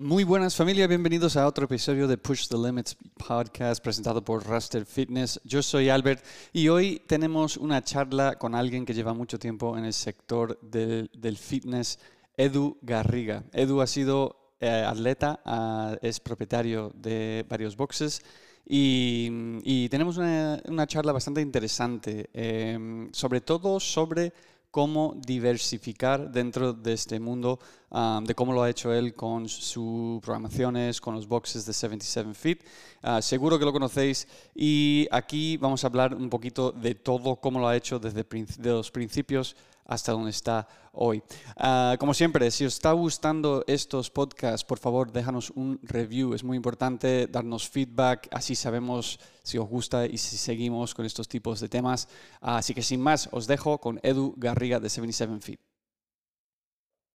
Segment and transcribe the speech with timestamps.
[0.00, 4.86] Muy buenas familia, bienvenidos a otro episodio de Push the Limits podcast presentado por Raster
[4.86, 5.38] Fitness.
[5.44, 9.84] Yo soy Albert y hoy tenemos una charla con alguien que lleva mucho tiempo en
[9.84, 11.98] el sector del, fitness,
[12.34, 13.44] Edu Garriga.
[13.52, 18.22] Edu ha sido eh, atleta, ah, es propietario de varios boxes
[18.66, 24.32] y, tenemos una, charla bastante interesante, em, sobre todo sobre
[24.70, 27.58] cómo diversificar dentro de este mundo,
[27.90, 32.34] um, de cómo lo ha hecho él con sus programaciones, con los boxes de 77
[32.34, 32.58] Feet.
[33.02, 37.58] Uh, seguro que lo conocéis y aquí vamos a hablar un poquito de todo, cómo
[37.58, 38.24] lo ha hecho desde
[38.62, 39.56] los principios
[39.90, 41.20] hasta donde está hoy.
[41.56, 46.32] Ah, como siempre, si os está gustando estos podcasts, por favor, déjanos un review.
[46.32, 51.28] Es muy importante darnos feedback, así sabemos si os gusta y si seguimos con estos
[51.28, 52.08] tipos de temas.
[52.40, 55.60] así que sin más, os dejo con Edu Garriga de 77 Feet.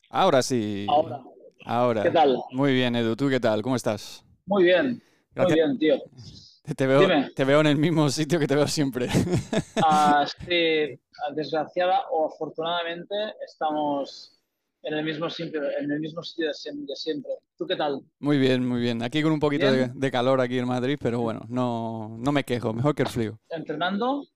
[0.09, 0.87] Ahora sí.
[0.89, 1.23] Ahora.
[1.65, 2.03] Ahora.
[2.03, 2.37] ¿Qué tal?
[2.51, 3.17] Muy bien, Edu.
[3.17, 3.61] ¿Tú qué tal?
[3.61, 4.23] ¿Cómo estás?
[4.45, 5.03] Muy bien.
[5.35, 6.01] Muy bien, tío.
[6.77, 9.07] Te veo, te veo en el mismo sitio que te veo siempre.
[9.83, 10.99] Ah, sí,
[11.35, 14.39] desgraciada o afortunadamente estamos
[14.83, 17.31] en el mismo sitio, en el mismo sitio de siempre.
[17.57, 18.01] ¿Tú qué tal?
[18.19, 19.01] Muy bien, muy bien.
[19.03, 22.73] Aquí con un poquito de, calor aquí en Madrid, pero bueno, no, no me quejo,
[22.73, 23.39] mejor que el frío.
[23.49, 24.27] ¿Entrenando?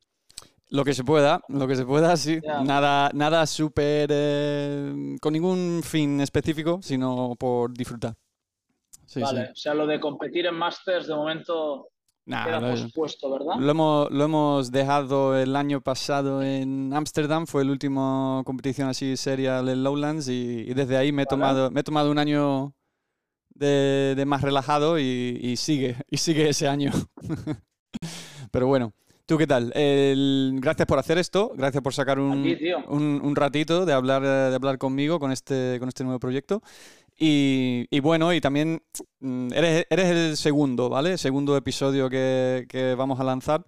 [0.69, 2.39] Lo que se pueda, lo que se pueda, sí.
[2.63, 8.15] Nada, nada súper eh, con ningún fin específico, sino por disfrutar.
[9.15, 11.89] vale, o sea, lo de competir en Masters de momento
[12.27, 13.55] Nah, lo, ¿verdad?
[13.59, 19.15] Lo hemos, lo hemos, dejado el año pasado en Ámsterdam, fue la última competición así
[19.15, 22.73] seria del Lowlands y, desde ahí me he, tomado, me he tomado un año
[23.49, 26.91] de, más relajado y, sigue, y sigue ese año.
[28.51, 28.93] Pero bueno,
[29.27, 29.71] ¿tú qué tal?
[29.75, 32.43] gracias por hacer esto, gracias por sacar un,
[32.87, 36.63] un, un, ratito de hablar, de hablar conmigo con este, con este nuevo proyecto.
[37.17, 38.81] Y, bueno, y también
[39.19, 41.17] mm, eres, eres, el segundo, ¿vale?
[41.17, 43.65] Segundo episodio que, que vamos a lanzar.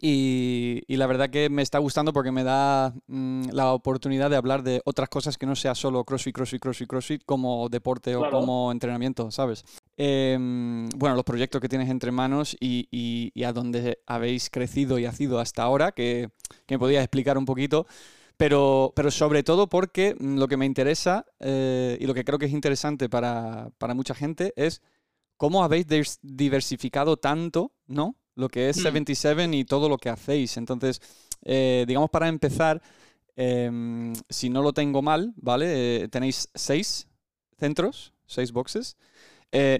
[0.00, 4.36] Y, y, la verdad que me está gustando porque me da mm, la oportunidad de
[4.36, 8.30] hablar de otras cosas que no sea solo CrossFit, CrossFit, CrossFit, CrossFit como deporte o
[8.30, 9.64] como entrenamiento, ¿sabes?
[9.98, 15.04] Em, bueno, los proyectos que tienes entre manos y, y, a dónde habéis crecido y
[15.04, 16.30] hacido hasta ahora, que,
[16.64, 17.86] que me podías explicar un poquito.
[18.36, 22.38] Pero, pero sobre todo porque mm, lo que me interesa eh, y lo que creo
[22.38, 24.82] que es interesante para, mucha gente es
[25.36, 25.86] cómo habéis
[26.22, 28.16] diversificado tanto, ¿no?
[28.34, 29.54] Lo que es 77 mm.
[29.54, 30.56] y todo lo que hacéis.
[30.56, 31.00] Entonces,
[31.44, 32.80] eh, digamos para empezar,
[33.36, 36.04] em, si no lo tengo mal, ¿vale?
[36.04, 37.08] Eh, tenéis seis
[37.58, 38.96] centros, seis boxes.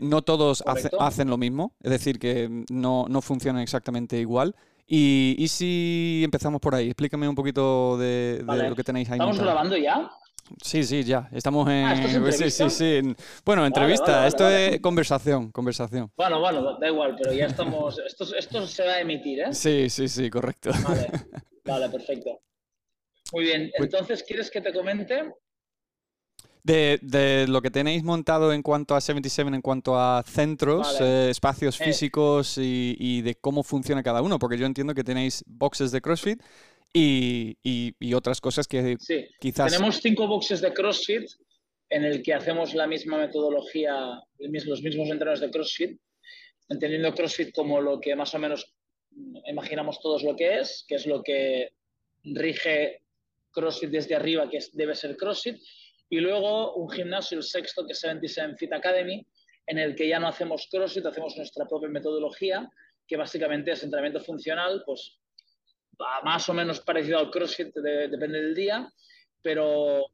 [0.01, 4.55] no todos hacen lo mismo, es decir, que no, no funcionan exactamente igual.
[4.87, 9.15] Y, si empezamos por ahí, explícame un poquito de, lo que tenéis ahí.
[9.15, 10.11] ¿Estamos grabando ya?
[10.61, 11.29] Sí, sí, ya.
[11.33, 11.85] Estamos en.
[11.85, 13.17] Ah, sí, sí, sí.
[13.45, 14.27] Bueno, entrevista.
[14.27, 16.11] esto es conversación, conversación.
[16.17, 17.99] Bueno, bueno, da igual, pero ya estamos.
[17.99, 19.55] Esto, esto se va a emitir, ¿eh?
[19.55, 20.71] Sí, sí, sí, correcto.
[20.87, 21.11] Vale,
[21.65, 22.41] vale, perfecto.
[23.33, 23.71] Muy bien.
[23.77, 25.33] Pues Entonces, ¿quieres que te comente
[26.65, 31.81] de, lo que tenéis montado en cuanto a 77, en cuanto a centros, eh, espacios
[31.81, 31.85] eh.
[31.85, 36.43] físicos y, de cómo funciona cada uno, porque yo entiendo que tenéis boxes de CrossFit
[36.93, 39.27] y, y, otras cosas que sí.
[39.41, 39.73] quizás...
[39.73, 41.29] Tenemos cinco boxes de CrossFit
[41.89, 46.01] en el que hacemos la misma metodología, los mismos entrenadores de CrossFit,
[46.69, 48.75] entendiendo CrossFit como lo que más o menos
[49.47, 51.73] imaginamos todos lo que es, que es lo que
[52.25, 53.03] rige
[53.51, 55.61] CrossFit desde arriba, que debe ser CrossFit,
[56.13, 59.27] y luego un gimnasio, el sexto, que es 77 Fit Academy,
[59.67, 62.69] en el que ya no hacemos CrossFit, hacemos nuestra propia metodología,
[63.09, 65.19] que básicamente es entrenamiento funcional, pues
[66.23, 68.93] más o menos parecido al CrossFit, depende del día,
[69.41, 70.05] pero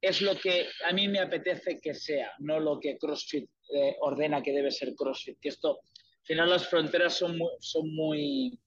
[0.00, 4.42] es lo que a mí me apetece que sea, no lo que CrossFit eh, ordena
[4.42, 5.38] que debe ser CrossFit.
[5.38, 8.58] Que esto, al final las fronteras son son muy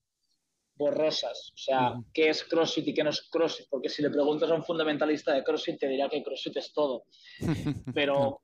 [0.76, 1.52] borrosas.
[1.54, 3.68] O sea, ¿qué es CrossFit y qué no es CrossFit?
[3.70, 7.06] Porque si le preguntas a un fundamentalista de CrossFit, te dirá que CrossFit es todo.
[7.94, 8.42] Pero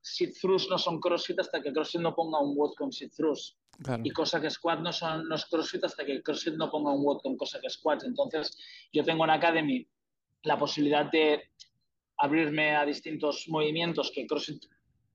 [0.00, 3.56] sit throughs no son CrossFit hasta que CrossFit no ponga un WOD con sit throughs.
[4.04, 7.04] Y cosa que squat no, son, no es CrossFit hasta que CrossFit no ponga un
[7.04, 8.04] WOD con cosa que squats.
[8.04, 8.56] Entonces,
[8.92, 9.86] yo tengo en Academy
[10.42, 11.50] la posibilidad de
[12.18, 14.64] abrirme a distintos movimientos que CrossFit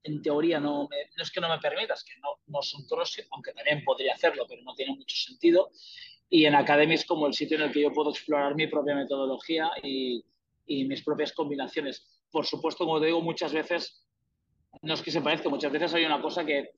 [0.04, 3.54] en teoría no, no es que no me permitas, que no, no son CrossFit, aunque
[3.54, 5.72] también podría hacerlo, pero no tiene mucho sentido.
[6.30, 8.96] Y en Academy es como el sitio en el que yo puedo explorar mi propia
[8.96, 10.24] metodología y,
[10.68, 12.06] y mis propias combinaciones.
[12.32, 14.06] Por supuesto, como te digo, muchas veces,
[14.82, 16.72] no es que se parezca, muchas veces hay una cosa que,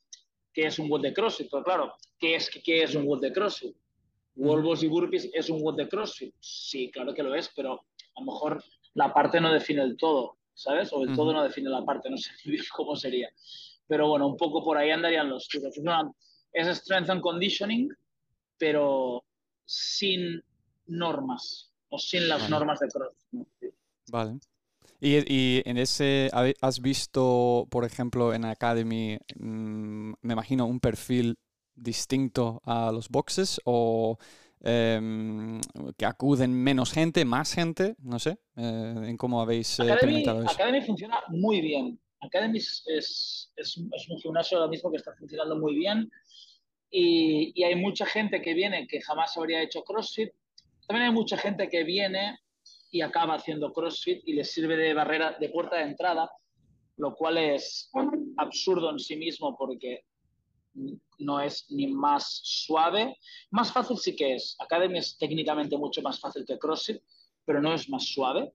[0.53, 1.49] que es un WOD de CrossFit.
[1.51, 3.75] Pero claro, ¿qué es, qué es un WOD de CrossFit?
[4.35, 6.33] Wolvos y burpees es un WOD de CrossFit.
[6.39, 7.73] Sí, claro que lo es, pero
[8.15, 8.63] a lo mejor
[8.93, 10.37] la parte no define el todo.
[10.53, 10.91] ¿sabes?
[10.93, 12.31] O el todo no define la parte, no sé
[12.75, 13.29] cómo sería.
[13.87, 15.73] Pero bueno, un poco por ahí andarían los tiros.
[16.53, 17.89] Es, strength and conditioning,
[18.57, 19.23] pero
[19.71, 20.43] sin
[20.87, 23.73] normas o sin las normas de CrossFit.
[24.11, 24.39] Vale.
[24.99, 26.29] Y, en ese,
[26.61, 31.39] ¿has visto, por ejemplo, en Academy, mm, me imagino, un perfil
[31.73, 34.17] distinto a los boxes o
[34.59, 35.59] em,
[35.97, 37.95] que acuden menos gente, más gente?
[37.99, 40.51] No sé, eh, en cómo habéis eh, experimentado eso.
[40.51, 41.99] Academy funciona muy bien.
[42.19, 42.83] Academy es,
[43.55, 46.11] es, un gimnasio ahora mismo que está funcionando muy bien
[46.91, 50.31] y, y hay mucha gente que viene que jamás habría hecho CrossFit.
[50.87, 52.37] También hay mucha gente que viene
[52.91, 56.29] y acaba haciendo CrossFit y le sirve de barrera, de puerta de entrada,
[56.97, 57.89] lo cual es
[58.37, 60.03] absurdo en sí mismo porque
[61.19, 63.17] no es ni más suave.
[63.49, 64.55] Más fácil sí que es.
[64.59, 67.01] Academy es técnicamente mucho más fácil que CrossFit,
[67.45, 68.51] pero no es más suave.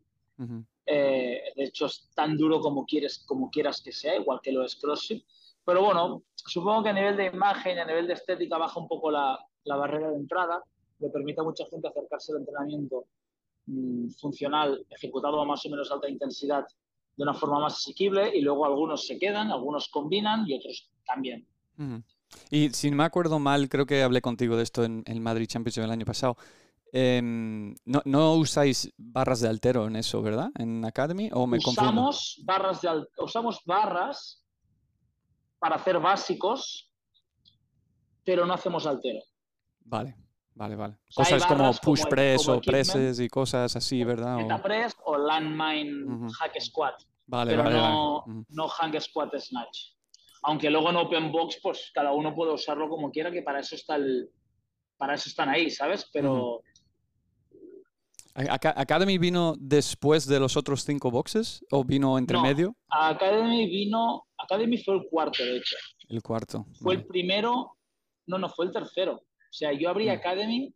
[0.85, 4.65] Eh, de hecho, es tan duro como, quieres, como quieras que sea, igual que lo
[4.65, 5.25] es CrossFit.
[5.67, 9.11] Pero bueno, supongo que a nivel de imagen, a nivel de estética, baja un poco
[9.11, 10.63] la, la barrera de entrada,
[11.01, 13.07] le permite a mucha gente acercarse al entrenamiento
[13.67, 16.65] Mm, funcional ejecutado a más o menos alta intensidad
[17.17, 21.45] de una forma más asequible y luego algunos se quedan, algunos combinan y otros también.
[22.49, 25.47] Y si no me acuerdo mal, creo que hablé contigo de esto en el Madrid
[25.49, 26.37] Championship el año pasado.
[26.93, 30.51] Em, no, no, usáis barras de altero en eso, ¿verdad?
[30.57, 34.45] En Academy o me usamos barras de usamos barras
[35.67, 36.93] para hacer básicos,
[38.25, 39.19] pero no hacemos altero.
[39.81, 40.15] Vale.
[40.55, 40.99] Vale, vale.
[41.13, 44.39] cosas como push press o presses y cosas así, ¿verdad?
[44.39, 44.63] O...
[44.63, 47.03] press o landmine hack squat.
[47.27, 49.97] Vale, pero vale, no, no hack squat snatch.
[50.45, 53.75] Aunque luego en open box, pues cada uno puede usarlo como quiera, que para eso
[53.75, 54.31] está el,
[54.97, 56.09] para eso están ahí, ¿sabes?
[56.13, 56.63] Pero
[58.37, 62.77] ¿Academy vino después de los otros cinco boxes o vino entre medio?
[62.89, 65.77] Academy vino, Academy fue el cuarto, de hecho.
[66.09, 66.67] El cuarto.
[66.83, 67.79] Fue el primero,
[68.27, 69.15] no, no, fue el tercero.
[69.15, 70.11] O sea, yo abrí mm.
[70.11, 70.75] Academy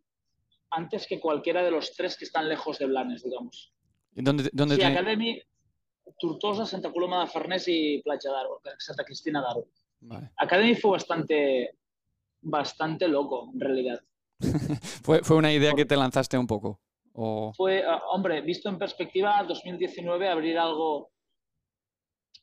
[0.70, 3.74] antes que cualquiera de los tres que están lejos de Blanes, digamos.
[4.14, 5.42] ¿Y dónde, dónde sí, Academy,
[6.18, 9.68] Turtosa, Santa Coloma de Farnés y Playa d'Aro, Santa Cristina d'Aro.
[10.36, 11.76] Academy fue bastante,
[12.40, 14.00] bastante loco, en realidad.
[15.02, 16.80] ¿Fue, ¿Fue una idea que te lanzaste un poco?
[17.14, 17.52] O...
[17.56, 21.10] Fue, ah, hombre, visto en perspectiva, 2019 abrir algo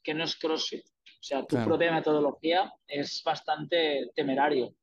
[0.03, 0.85] que no es CrossFit.
[0.85, 4.73] O sea, tu propia metodología es bastante temerario.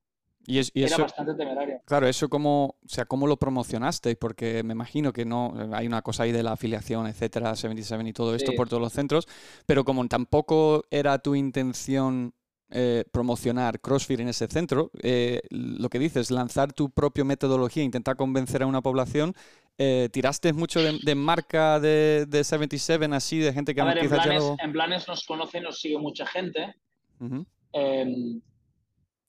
[0.46, 1.80] Y, es, Era eso, bastante temerario.
[1.86, 6.02] Claro, eso cómo, o sea, cómo lo promocionaste, porque me imagino que no, hay una
[6.02, 9.26] cosa ahí de la afiliación, etcétera, 77 y todo esto por todos los centros,
[9.64, 12.34] pero como tampoco era tu intención
[12.70, 18.16] eh, promocionar CrossFit en ese centro, eh, lo que dices, lanzar tu propia metodología, intentar
[18.16, 19.34] convencer a una población,
[19.78, 24.08] eh, ¿tiraste mucho de, marca de, de, 77 así, de gente que a ver, en
[24.08, 26.74] planes, en planes nos conoce, nos sigue mucha gente.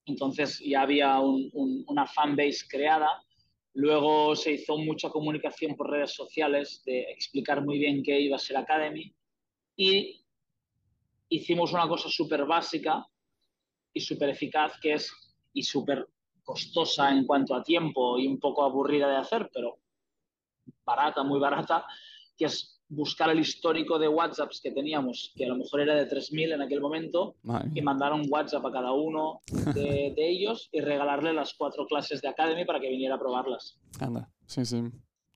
[0.06, 3.22] Entonces ya había una fanbase creada.
[3.74, 8.38] Luego se hizo mucha comunicación por redes sociales de explicar muy bien qué iba a
[8.38, 9.12] ser Academy.
[9.76, 10.24] Y
[11.28, 13.04] hicimos una cosa súper básica
[13.92, 15.12] y súper eficaz, que es
[15.52, 16.06] y súper
[16.44, 19.78] costosa en cuanto a tiempo y un poco aburrida de hacer, pero
[20.84, 21.84] barata, muy barata,
[22.36, 26.08] que es buscar el histórico de WhatsApps que teníamos, que a lo mejor era de
[26.08, 27.36] 3.000 en aquel momento,
[27.74, 29.40] y mandar un WhatsApp a cada uno
[29.74, 33.78] de, ellos y regalarle las cuatro clases de Academy para que viniera a probarlas.
[34.00, 34.82] Anda, sí, sí.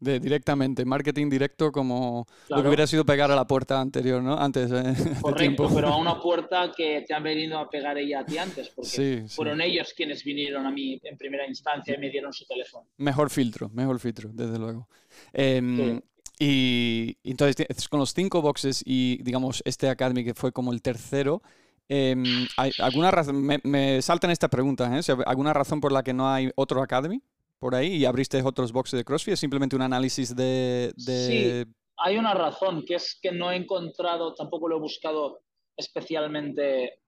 [0.01, 4.35] De, directamente, marketing directo como lo que hubiera sido pegar a la puerta anterior, ¿no?
[4.35, 8.25] Antes eh, Correcto, pero a una puerta que te han venido a pegar ella a
[8.25, 12.33] ti antes, porque fueron ellos quienes vinieron a mí en primera instancia y me dieron
[12.33, 12.87] su teléfono.
[12.97, 14.89] Mejor filtro, mejor filtro, desde luego.
[15.35, 16.01] Eh,
[16.43, 21.43] y, entonces, con los cinco boxes y, digamos, este Academy que fue como el tercero,
[21.87, 23.43] em, ¿hay alguna razón?
[23.43, 25.03] Me, me, saltan esta pregunta, ¿eh?
[25.27, 27.23] ¿Alguna razón por la que no hay otro Academy
[27.61, 29.35] por ahí y abriste otros boxes de CrossFit?
[29.35, 31.65] ¿Es simplemente un análisis de, de...
[31.67, 35.43] Sí, hay una razón, que es que no he encontrado, tampoco lo he buscado
[35.77, 37.03] especialmente...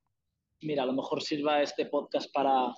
[0.61, 2.73] Mira, a lo mejor sirva este podcast para,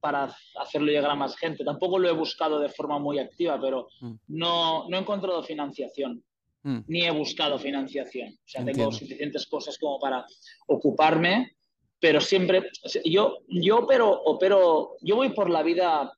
[0.00, 1.62] para hacerlo llegar a más gente.
[1.62, 4.14] Tampoco lo he buscado de forma muy activa, pero mm.
[4.28, 6.24] no, no he encontrado financiación,
[6.64, 6.78] mm.
[6.88, 8.30] ni he buscado financiación.
[8.32, 10.26] O sea, tengo suficientes cosas como para
[10.66, 11.52] ocuparme,
[12.00, 12.70] pero siempre,
[13.04, 16.12] yo, yo pero, pero, yo voy por la vida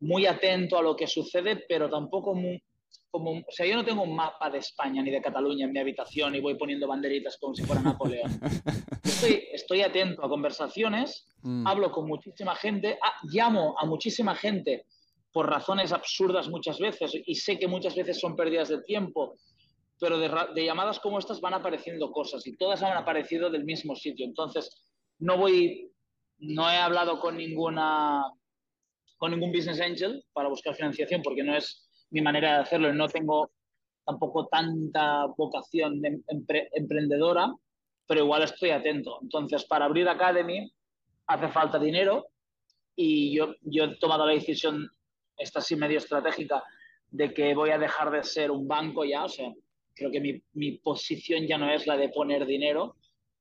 [0.00, 2.62] muy atento a lo que sucede, pero tampoco muy,
[3.10, 5.78] como, o sea, yo no tengo un mapa de España ni de Cataluña en mi
[5.78, 8.30] habitación y voy poniendo banderitas como si fuera Napoleón.
[9.04, 11.66] Estoy, estoy atento a conversaciones, mm.
[11.66, 14.84] hablo con muchísima gente, ah, llamo a muchísima gente
[15.32, 19.36] por razones absurdas muchas veces y sé que muchas veces son pérdidas de tiempo,
[19.98, 24.26] pero de, llamadas como estas van apareciendo cosas y todas han aparecido del mismo sitio.
[24.26, 24.85] Entonces,
[25.18, 25.92] no voy,
[26.38, 28.22] no he hablado con ninguna,
[29.16, 33.08] con ningún business angel para buscar financiación porque no es mi manera de hacerlo no
[33.08, 33.50] tengo
[34.04, 36.00] tampoco tanta vocación
[36.72, 37.52] emprendedora,
[38.06, 39.18] pero igual estoy atento.
[39.20, 40.70] Entonces, para abrir Academy
[41.26, 42.28] hace falta dinero
[42.94, 44.88] y yo, yo he tomado la decisión,
[45.36, 46.62] esta sí medio estratégica,
[47.10, 49.52] de que voy a dejar de ser un banco ya, o sea,
[49.94, 52.96] creo que mi, mi posición ya no es la de poner dinero,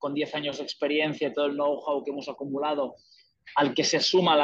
[0.06, 2.94] con 10 años de experiencia todo el know-how que hemos acumulado,
[3.56, 4.36] al que se suma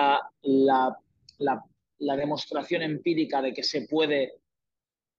[0.41, 0.97] la,
[1.37, 4.39] la, demostración empírica de que se puede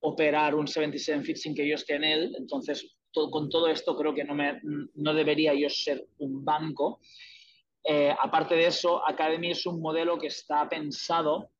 [0.00, 2.34] operar un 77 fit sin que yo esté en él.
[2.36, 4.60] Entonces, con todo esto creo que no, me,
[4.94, 6.98] no debería yo ser un banco.
[7.84, 11.50] Eh, aparte de eso, Academy es un modelo que está pensado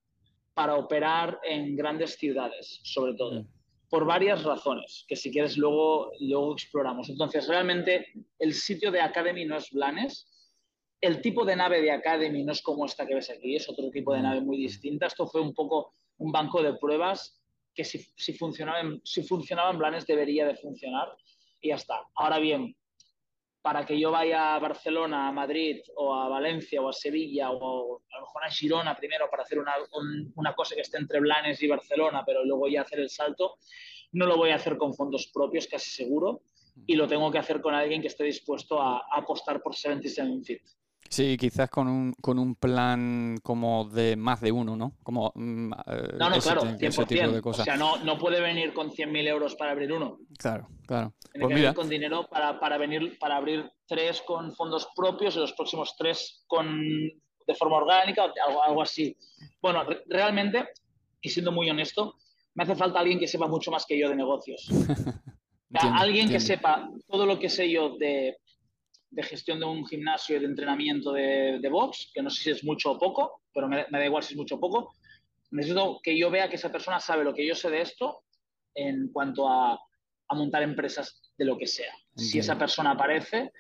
[0.55, 3.49] para operar en grandes ciudades, sobre todo, mm.
[3.93, 7.11] Por varias razones, que si quieres luego, luego exploramos.
[7.11, 8.07] Entonces, realmente
[8.39, 10.27] el sitio de Academy no es Blanes,
[10.99, 13.91] el tipo de nave de Academy no es como esta que ves aquí, es otro
[13.91, 14.23] tipo de mm.
[14.23, 15.09] nave muy distinta.
[15.09, 17.39] Esto fue un poco un banco de pruebas
[17.75, 21.15] que si, si, funcionaba, en, si funcionaba en Blanes debería de funcionar
[21.61, 22.01] y ya está.
[22.15, 22.75] Ahora bien,
[23.63, 28.03] para que yo vaya a Barcelona, a Madrid o a Valencia o a Sevilla o
[28.11, 29.75] a lo mejor a Girona primero para hacer una,
[30.35, 33.59] una cosa que esté entre Blanes y Barcelona, pero luego ya hacer el salto,
[34.13, 36.43] no lo voy a hacer con fondos propios, casi seguro,
[36.87, 40.43] y lo tengo que hacer con alguien que esté dispuesto a, a apostar por 77
[40.45, 40.63] Fit.
[41.09, 44.95] Sí, quizás con un, con un plan como de más de uno, ¿no?
[45.03, 47.41] Como, mm, eh, no, no, claro, 100%.
[47.45, 50.19] O sea, no, no puede venir con 100.000 euros para abrir uno.
[50.39, 51.13] Claro, claro.
[51.31, 55.37] Tiene pues que venir con dinero para, para, venir, para abrir tres con fondos propios
[55.37, 59.15] y los próximos tres con, de forma orgánica o algo, algo así.
[59.61, 60.69] Bueno, realmente,
[61.21, 62.17] y siendo muy honesto,
[62.55, 64.67] me hace falta alguien que sepa mucho más que yo de negocios.
[65.75, 68.37] alguien que sepa todo lo que sé yo de
[69.13, 72.51] de gestión de un gimnasio y de entrenamiento de, de box, que no sé si
[72.51, 74.95] es mucho o poco, pero me, da igual si es mucho o poco.
[75.51, 78.25] Necesito que yo vea que esa persona sabe lo que yo sé de esto
[78.75, 81.93] en cuanto a, a montar empresas de lo que sea.
[82.17, 83.53] Si esa persona aparece,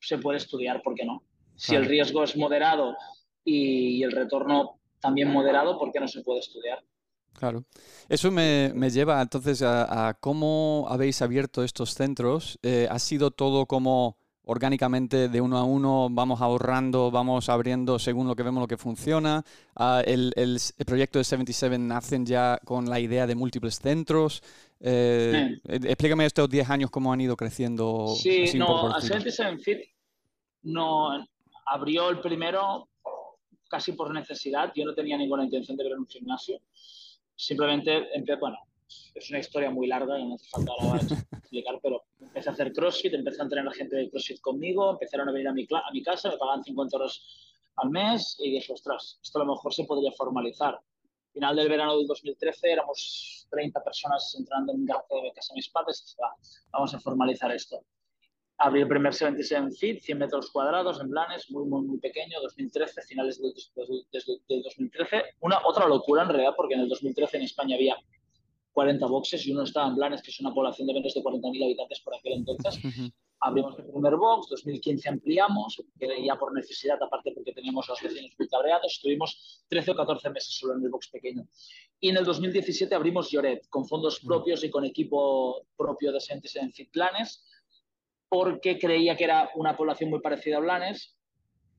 [0.00, 1.22] se puede estudiar, ¿por qué no?
[1.54, 2.96] Si el riesgo es moderado
[3.44, 6.84] y, el retorno también moderado, ¿por qué no se puede estudiar?
[7.32, 7.64] Claro.
[8.08, 12.58] Eso me, me lleva entonces a, a, cómo habéis abierto estos centros.
[12.62, 14.16] Eh, ¿Ha sido todo como
[14.46, 18.76] orgánicamente de uno a uno, vamos ahorrando, vamos abriendo según lo que vemos lo que
[18.76, 19.44] funciona.
[19.74, 24.42] Ah, el, el, proyecto de 77 nacen ya con la idea de múltiples centros.
[24.80, 28.14] Eh, eh, explícame estos 10 años cómo han ido creciendo.
[28.16, 29.78] Sí, no, a 77 Fit
[30.62, 31.26] no,
[31.66, 32.88] abrió el primero
[33.68, 34.72] casi por necesidad.
[34.76, 36.60] Yo no tenía ninguna intención de ver un gimnasio.
[37.34, 38.06] Simplemente,
[38.38, 38.58] bueno,
[39.14, 42.72] es una historia muy larga y no hace falta ahora explicar, pero empecé a hacer
[42.72, 46.02] CrossFit, empecé a entrenar gente de CrossFit conmigo, empezaron a venir a mi, a mi
[46.02, 49.84] casa, me pagaban 50 euros al mes y dije, ostras, esto a lo mejor se
[49.84, 50.80] podría formalizar.
[51.32, 56.16] Final del verano del 2013 éramos 30 personas entrando en mi casa de mis padres
[56.20, 56.34] va,
[56.70, 57.84] vamos a formalizar esto.
[58.58, 63.02] Abrí el primer 77 Fit, 100 metros cuadrados en Blanes, muy, muy, muy pequeño, 2013,
[63.02, 63.52] finales del,
[64.48, 65.24] del 2013.
[65.40, 67.96] Una, otra locura en realidad, porque en el 2013 en España había
[68.76, 71.64] 40 boxes y uno estaba en Blanes, que es una población de menos de 40.000
[71.64, 72.78] habitantes por aquel entonces.
[73.40, 78.32] Abrimos el primer box, 2015 ampliamos, ya por necesidad, aparte porque teníamos a los vecinos
[78.38, 81.48] muy cabreados, estuvimos 13 o 14 meses solo en el box pequeño.
[82.00, 86.54] Y en el 2017 abrimos Lloret, con fondos propios y con equipo propio de Sentes
[86.56, 87.46] en Planes,
[88.28, 91.16] porque creía que era una población muy parecida a Blanes,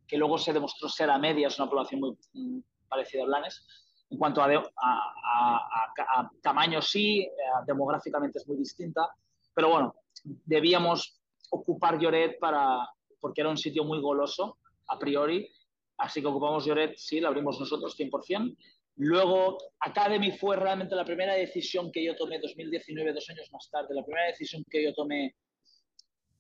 [0.08, 4.18] que luego se demostró ser a medias una población muy mm, parecida a Blanes en
[4.18, 7.32] cuanto a, tamaño sí, eh,
[7.66, 9.10] demográficamente es muy distinta,
[9.54, 12.88] pero bueno, debíamos ocupar Lloret para,
[13.20, 15.50] porque era un sitio muy goloso a priori,
[15.98, 18.56] así que ocupamos Lloret, sí, la abrimos nosotros 100%.
[19.00, 23.94] Luego, Academy fue realmente la primera decisión que yo tomé 2019, dos años más tarde,
[23.94, 25.36] la primera decisión que yo tomé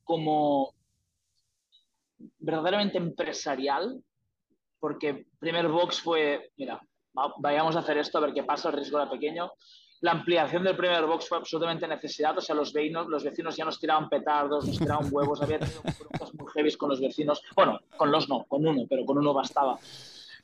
[0.03, 0.73] como
[2.39, 4.01] verdaderamente empresarial,
[4.79, 6.81] porque primer box fue, mira,
[7.37, 9.51] vayamos a hacer esto a ver qué pasa, el riesgo era pequeño.
[10.01, 13.65] La ampliación del primer box fue absolutamente necesidad, o sea, los vecinos, los vecinos ya
[13.65, 17.41] nos tiraban petardos, nos tiraban huevos, había tenido preguntas muy heavy con los vecinos.
[17.55, 19.79] Bueno, con los no, con uno, pero con uno bastaba.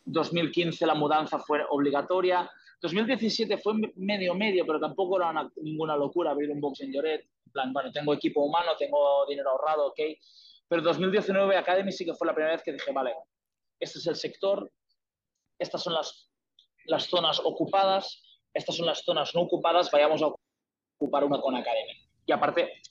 [0.06, 2.50] 2015 la mudanza fue obligatoria.
[2.82, 7.22] 2017 fue medio medio, pero tampoco era ninguna locura abrir un box en Lloret.
[7.46, 10.00] En plan, bueno, tengo equipo humano, tengo dinero ahorrado, ok.
[10.68, 13.14] Pero 2019 Academy sí que fue la primera vez que dije, vale,
[13.80, 14.70] este es el sector,
[15.60, 16.33] estas son las
[16.86, 18.22] las zonas ocupadas,
[18.54, 20.34] estas son las zonas no ocupadas, vayamos a
[20.98, 21.94] ocupar una con Academy.
[22.26, 22.82] y aparte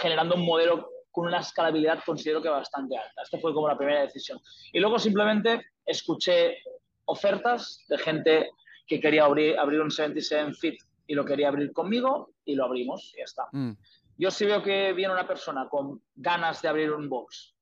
[0.00, 3.22] generando un modelo con una escalabilidad considero que bastante alta.
[3.22, 4.40] Esta fue como la primera decisión.
[4.72, 6.58] Y luego simplemente escuché
[7.04, 8.50] ofertas de gente
[8.86, 13.12] que quería abrir, abrir un 77 Fit y lo quería abrir conmigo y lo abrimos
[13.14, 13.48] y ya está.
[13.52, 13.72] Mm.
[14.16, 17.54] Yo sí veo que viene una persona con ganas de abrir un box,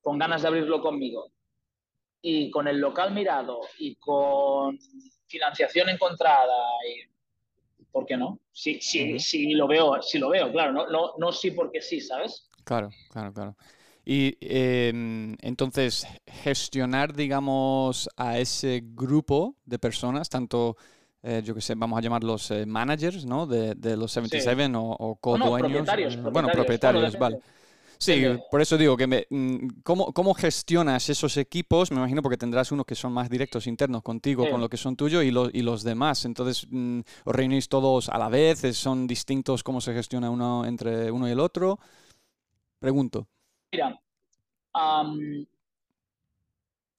[0.00, 1.32] con ganas de abrirlo conmigo
[2.22, 4.78] y con el local mirado y con
[5.26, 6.56] financiación encontrada
[6.88, 7.12] y
[7.90, 8.40] ¿por qué no?
[8.52, 12.00] Sí, sí, sí lo veo, sí lo veo, claro, no, no, no sí porque sí,
[12.00, 12.48] ¿sabes?
[12.64, 13.56] Claro, claro, claro.
[14.04, 20.76] Y em, entonces, gestionar, digamos, a ese grupo de personas, tanto,
[21.22, 23.46] eh, yo que sé, vamos a llamarlos eh, managers, ¿no?
[23.46, 25.60] De, de los 77 o, o co-dueños.
[25.60, 27.38] propietarios, eh, Bueno, propietarios, vale.
[28.02, 31.92] Sí, por eso digo que me, mm, ¿cómo, ¿cómo, gestionas esos equipos?
[31.92, 34.96] Me imagino porque tendrás unos que son más directos internos contigo, con lo que son
[34.96, 36.24] tuyos y, los, y los demás.
[36.24, 38.76] Entonces, mm, ¿os reunís todos a la vez?
[38.76, 41.78] ¿Son distintos cómo se gestiona uno entre uno y el otro?
[42.80, 43.28] Pregunto.
[43.70, 43.96] Mira,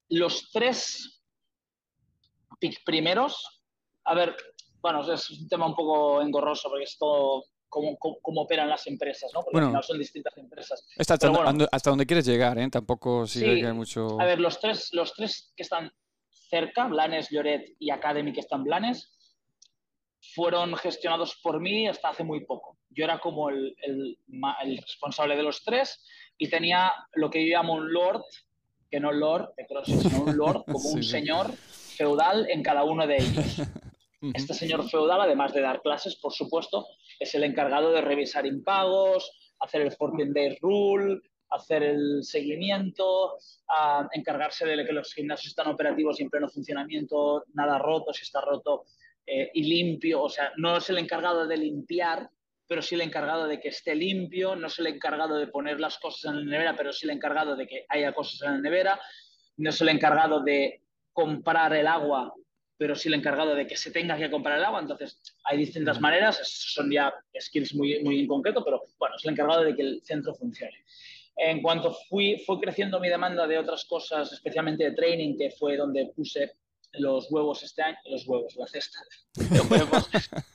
[0.08, 1.22] los tres
[2.86, 3.62] primeros,
[4.06, 4.38] a ver,
[4.82, 9.32] bueno, es un tema un poco engorroso porque es todo cómo, cómo, operan las empresas,
[9.34, 9.42] ¿no?
[9.44, 10.86] Porque al final son distintas empresas.
[10.98, 11.16] Hasta,
[11.72, 12.70] hasta, donde quieres llegar, ¿eh?
[12.70, 14.20] Tampoco sí, que hay mucho...
[14.22, 15.92] A ver, los tres, los tres que están
[16.30, 19.12] cerca, Blanes, Lloret y Academy, que están Blanes,
[20.36, 22.78] fueron gestionados por mí hasta hace muy poco.
[22.90, 24.20] Yo era como el, el,
[24.64, 26.06] el responsable de los tres
[26.38, 28.24] y tenía lo que yo llamo un lord,
[28.92, 33.08] que no lord de CrossFit, sino un lord, como un señor feudal en cada uno
[33.08, 33.62] de ellos.
[34.34, 36.88] Este señor feudal, además de dar clases, por supuesto,
[37.20, 43.38] es el encargado de revisar impagos, hacer el 14 Day Rule, hacer el seguimiento,
[44.14, 48.40] encargarse de que los gimnasios están operativos y en pleno funcionamiento, nada roto, si está
[48.40, 48.86] roto
[49.26, 50.24] eh, y limpio.
[50.24, 52.30] O sea, no es el encargado de limpiar,
[52.66, 55.98] pero sí el encargado de que esté limpio, no es el encargado de poner las
[56.00, 59.00] cosas en la nevera, pero sí el encargado de que haya cosas en la nevera,
[59.58, 60.82] no es el encargado de
[61.12, 62.34] comprar el agua
[62.84, 64.82] pero sí el encargado de que se tenga que comprar el agua.
[64.82, 69.32] Entonces, hay distintas maneras, son ya skills muy, muy en concreto, pero bueno, es el
[69.32, 70.84] encargado de que el centro funcione.
[71.38, 75.78] En cuanto fui, fue creciendo mi demanda de otras cosas, especialmente de training, que fue
[75.78, 76.58] donde puse
[76.96, 79.00] los huevos este año, los huevos, la cesta
[79.36, 80.10] de huevos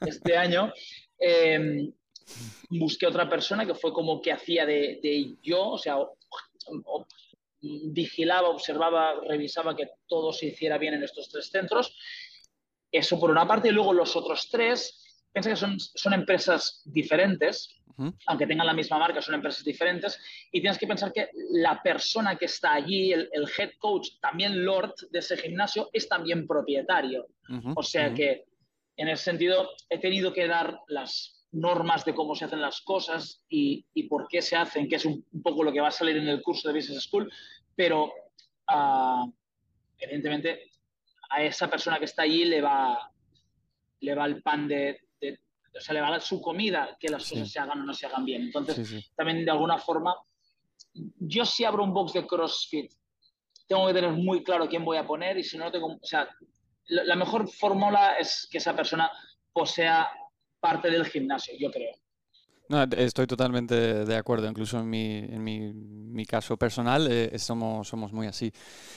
[0.07, 0.71] este año,
[1.19, 1.91] em,
[2.69, 5.97] busqué otra persona que fue como que hacía de, de yo, o sea,
[7.61, 11.97] vigilaba, observaba, revisaba que todo se hiciera bien en estos tres centros.
[12.91, 17.79] Eso por una parte, y luego los otros tres, piensa que son, son empresas diferentes,
[18.27, 20.21] aunque tengan la misma marca, son empresas diferentes,
[20.53, 24.95] y tienes que pensar que la persona que está allí, el, head coach, también Lord
[25.11, 27.27] de ese gimnasio, es también propietario.
[27.75, 28.45] O sea que,
[28.97, 33.43] en ese sentido, he tenido que dar las normas de cómo se hacen las cosas
[33.49, 36.29] y, por qué se hacen, que es un, poco lo que va a salir en
[36.29, 37.31] el curso de Business School,
[37.75, 38.13] pero
[38.67, 39.25] ah,
[39.99, 40.71] evidentemente
[41.31, 43.11] a esa persona que está allí le va,
[44.01, 45.01] le va el pan de,
[45.77, 48.25] o sea, le va su comida que las cosas se hagan o no se hagan
[48.25, 48.43] bien.
[48.43, 50.15] Entonces, también de alguna forma,
[50.93, 52.93] yo si abro un box de CrossFit,
[53.67, 56.29] tengo que tener muy claro quién voy a poner y si no tengo, o sea,
[56.87, 59.11] la mejor fórmula es que esa persona
[59.53, 60.11] posea
[60.61, 61.95] parte del gimnasio, yo creo.
[62.69, 67.89] No, estoy totalmente de acuerdo, incluso en mi, en mi, mi caso personal eh, somos,
[67.89, 68.53] somos muy así.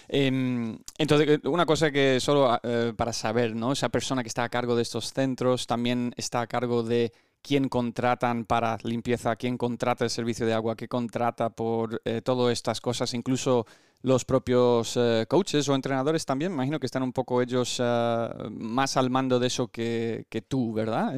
[0.10, 3.72] Em, entonces, eh, una cosa que solo eh, para saber, ¿no?
[3.72, 7.70] Esa persona que está a cargo de estos centros también está a cargo de quién
[7.70, 13.14] contratan para limpieza, quién contrata el servicio de agua, qué contrata por todas estas cosas,
[13.14, 13.66] incluso
[14.04, 18.98] los propios eh, coaches o entrenadores también, imagino que están un poco ellos eh, más
[18.98, 21.14] al mando de eso que, tú, ¿verdad?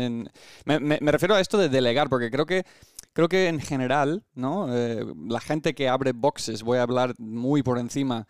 [0.66, 2.66] me, refiero a esto de delegar, porque creo que,
[3.14, 4.76] creo que en general, ¿no?
[4.76, 8.28] Eh, la gente que abre boxes, voy a hablar muy por encima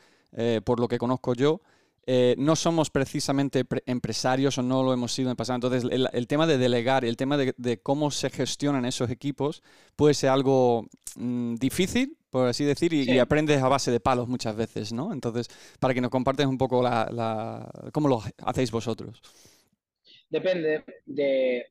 [0.65, 1.61] por lo que conozco yo,
[2.05, 5.55] no somos precisamente empresarios o no lo hemos sido en el pasado.
[5.55, 9.63] Entonces, el, tema de delegar y el tema de, cómo se gestionan esos equipos
[9.95, 14.55] puede ser algo mm, difícil, por así decir, y, aprendes a base de palos muchas
[14.55, 15.13] veces, ¿no?
[15.13, 15.47] Entonces,
[15.79, 19.21] para que nos compartes un poco la, cómo lo hacéis vosotros.
[20.29, 21.67] Depende de...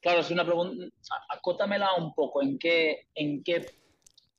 [0.00, 0.86] Claro, es una pregunta...
[1.30, 2.42] Acótamela un poco.
[2.42, 3.66] ¿En qué, en qué,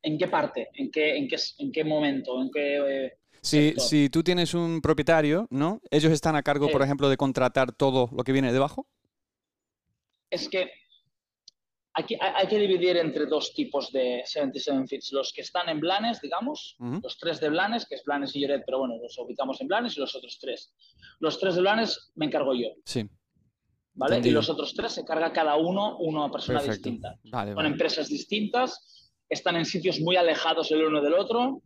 [0.01, 0.69] en qué parte?
[0.75, 2.41] ¿En qué, en qué, en qué momento?
[2.41, 3.05] ¿En qué...
[3.05, 3.13] Eh,
[3.45, 5.81] si, si, tú tienes un propietario, ¿no?
[5.91, 8.87] ¿Ellos están a cargo, por ejemplo, de contratar todo lo que viene debajo?
[10.29, 10.71] Es que
[11.93, 15.13] hay que, dividir entre dos tipos de 77 Fits.
[15.13, 18.63] Los que están en Blanes, digamos, los tres de Blanes, que es Blanes y Lloret,
[18.65, 20.73] pero bueno, los ubicamos en Blanes y los otros tres.
[21.19, 22.67] Los tres de Blanes me encargo yo.
[22.83, 23.09] Sí.
[23.93, 24.19] ¿vale?
[24.23, 27.17] Y los otros tres se carga cada uno una persona distinta.
[27.31, 31.61] Son empresas distintas, están en sitios muy alejados el uno del otro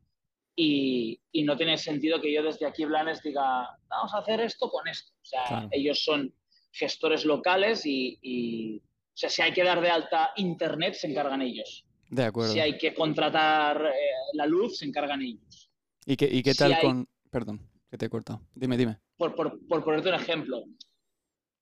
[0.62, 4.88] y, no tiene sentido que yo desde aquí, Blanes, diga, vamos a hacer esto con
[4.90, 5.14] esto.
[5.22, 6.34] O sea, ellos son
[6.74, 11.86] gestores locales y, o sea, si hay que dar de alta internet, se encargan ellos.
[12.10, 12.52] De acuerdo.
[12.52, 13.92] Si hay que contratar eh,
[14.34, 15.72] la luz, se encargan ellos.
[16.06, 17.08] ¿Y qué, y qué tal con...?
[17.30, 18.42] Perdón, que te he cortado.
[18.54, 18.98] Dime, dime.
[19.16, 20.64] Por, por, por ponerte un ejemplo,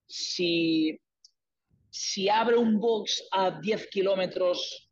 [0.08, 1.00] si,
[1.90, 4.87] si abre un box a 10 kilómetros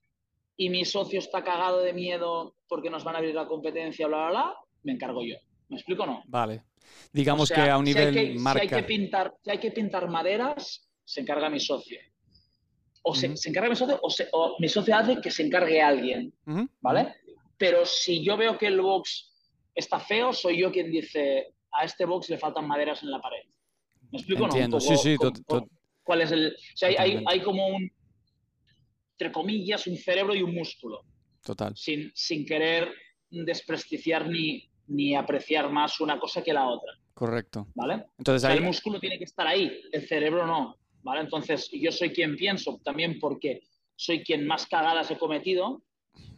[0.57, 4.17] y mi socio está cagado de miedo porque nos van a abrir la competencia, bla,
[4.17, 5.35] bla, bla, me encargo yo.
[5.69, 6.23] ¿Me explico o no?
[6.27, 6.63] Vale.
[7.11, 8.67] Digamos que a un nivel si hay que, marca...
[8.67, 11.99] Si hay, que pintar, si hay que pintar maderas, se encarga mi socio.
[13.03, 16.33] O se, encarga mi socio o, mi socio hace que se encargue alguien,
[16.81, 17.13] ¿vale?
[17.57, 19.31] Pero si yo veo que el box
[19.75, 23.43] está feo, soy yo quien dice, a este box le faltan maderas en la pared.
[24.11, 24.45] ¿Me explico?
[24.45, 25.15] Entiendo, sí, sí.
[26.03, 26.47] ¿Cuál es el...?
[26.47, 27.91] O sea, hay, hay, como un,
[29.17, 31.05] entre comillas, un cerebro y un músculo.
[31.41, 31.75] Total.
[31.75, 32.91] Sin, sin querer
[33.29, 36.93] desprestigiar ni, ni apreciar más una cosa que la otra.
[37.13, 37.67] Correcto.
[37.75, 38.07] ¿Vale?
[38.17, 40.77] Entonces, El músculo tiene que estar ahí, el cerebro no.
[41.01, 41.21] ¿Vale?
[41.21, 43.61] Entonces, yo soy quien pienso también porque
[43.95, 45.83] soy quien más cagadas he cometido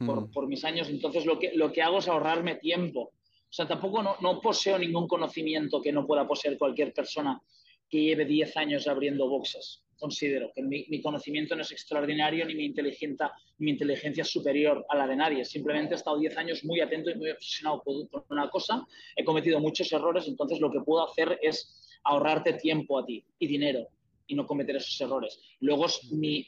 [0.05, 0.89] por, por, mis años.
[0.89, 3.13] Entonces, lo que, lo que hago es ahorrarme tiempo.
[3.49, 7.41] O sea, tampoco no, no poseo ningún conocimiento que no pueda poseer cualquier persona
[7.89, 9.86] que lleve 10 años abriendo boxes.
[9.97, 14.85] Considero que mi, mi conocimiento no es extraordinario ni mi, inteligencia, mi inteligencia es superior
[14.89, 15.45] a la de nadie.
[15.45, 18.85] Simplemente he estado 10 años muy atento y muy obsesionado por una cosa.
[19.15, 23.47] He cometido muchos errores, entonces lo que puedo hacer es ahorrarte tiempo a ti y
[23.47, 23.87] dinero
[24.27, 25.39] y no cometer esos errores.
[25.59, 26.45] Luego mi,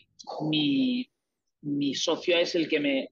[0.50, 1.10] mi,
[1.62, 3.12] mi socio es el que me,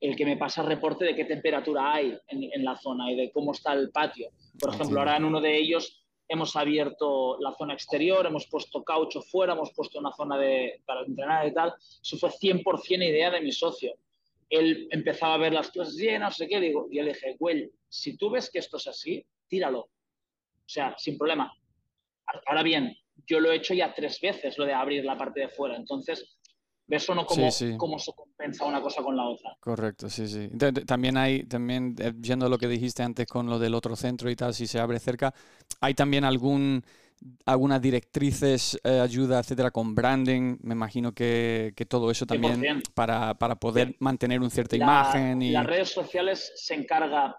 [0.00, 3.52] el que me pasa reporte de qué temperatura hay en, la zona y de cómo
[3.52, 4.30] está el patio.
[4.58, 9.22] Por ejemplo, ahora en uno de ellos hemos abierto la zona exterior, hemos puesto caucho
[9.22, 11.74] fuera, hemos puesto una zona de, para entrenar y tal.
[12.02, 13.94] Eso fue 100% idea de mi socio.
[14.48, 17.36] Él empezaba a ver las clases llenas, no sé qué, digo, y yo le dije,
[17.38, 19.80] güey, si tú ves que esto es así, tíralo.
[19.80, 21.52] O sea, sin problema.
[22.46, 25.48] Ahora bien, yo lo he hecho ya tres veces, lo de abrir la parte de
[25.48, 25.76] fuera.
[25.76, 26.38] Entonces,
[26.86, 29.56] ¿ves o no cómo, cómo se compensa una cosa con la otra?
[29.60, 30.50] Correcto, sí, sí.
[30.86, 34.36] También hay, también, eh, viendo lo que dijiste antes con lo del otro centro y
[34.36, 35.34] tal, si se abre cerca,
[35.80, 36.82] hay también algún
[37.46, 40.58] algunas directrices, eh, ayuda, etcétera, con branding.
[40.60, 45.40] Me imagino que, que todo eso también para, para, poder mantener una cierta imagen.
[45.40, 45.50] Y...
[45.52, 47.34] Las redes sociales se encarga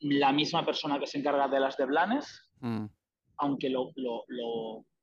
[0.00, 2.86] la misma persona que se encarga de las de Blanes, mm
[3.42, 3.92] aunque lo,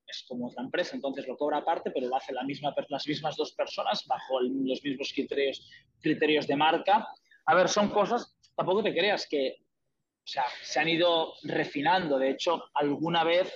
[0.10, 3.36] es como otra empresa, entonces lo cobra aparte, pero lo hace la misma, las mismas
[3.36, 5.70] dos personas bajo los mismos criterios,
[6.02, 7.08] criterios de marca.
[7.46, 12.20] A ver, son cosas, tampoco te creas que o sea, se han ido refinando.
[12.20, 13.52] De hecho, alguna vez,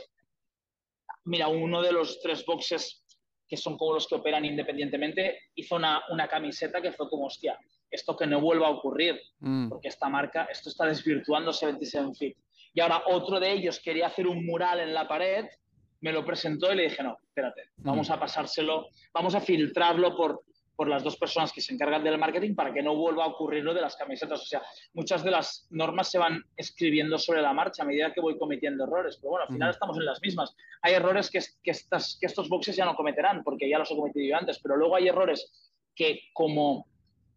[1.25, 3.03] mira, uno de los tres boxes
[3.47, 7.59] que son como los que operan independientemente, hizo una, una camiseta que fue como, hostia,
[7.91, 9.69] esto que no vuelva a ocurrir, mm.
[9.69, 12.37] porque esta marca, esto está desvirtuando 77 Fit
[12.73, 15.45] y ahora otro de ellos quería hacer un mural en la pared,
[16.03, 20.43] me lo presentó y le dije, no, espérate, vamos a pasárselo, vamos a filtrarlo por,
[20.75, 23.63] por las dos personas que se encargan del marketing para que no vuelva a ocurrir
[23.63, 24.41] lo de las camisetas.
[24.41, 24.61] O sea,
[24.93, 28.83] muchas de las normas se van escribiendo sobre la marcha a medida que voy cometiendo
[28.83, 29.15] errores.
[29.15, 30.53] Pero bueno, al final estamos en las mismas.
[30.81, 33.95] Hay errores que, que, estas, que estos boxes ya no cometerán porque ya los he
[33.95, 36.85] cometido yo antes, pero luego hay errores que como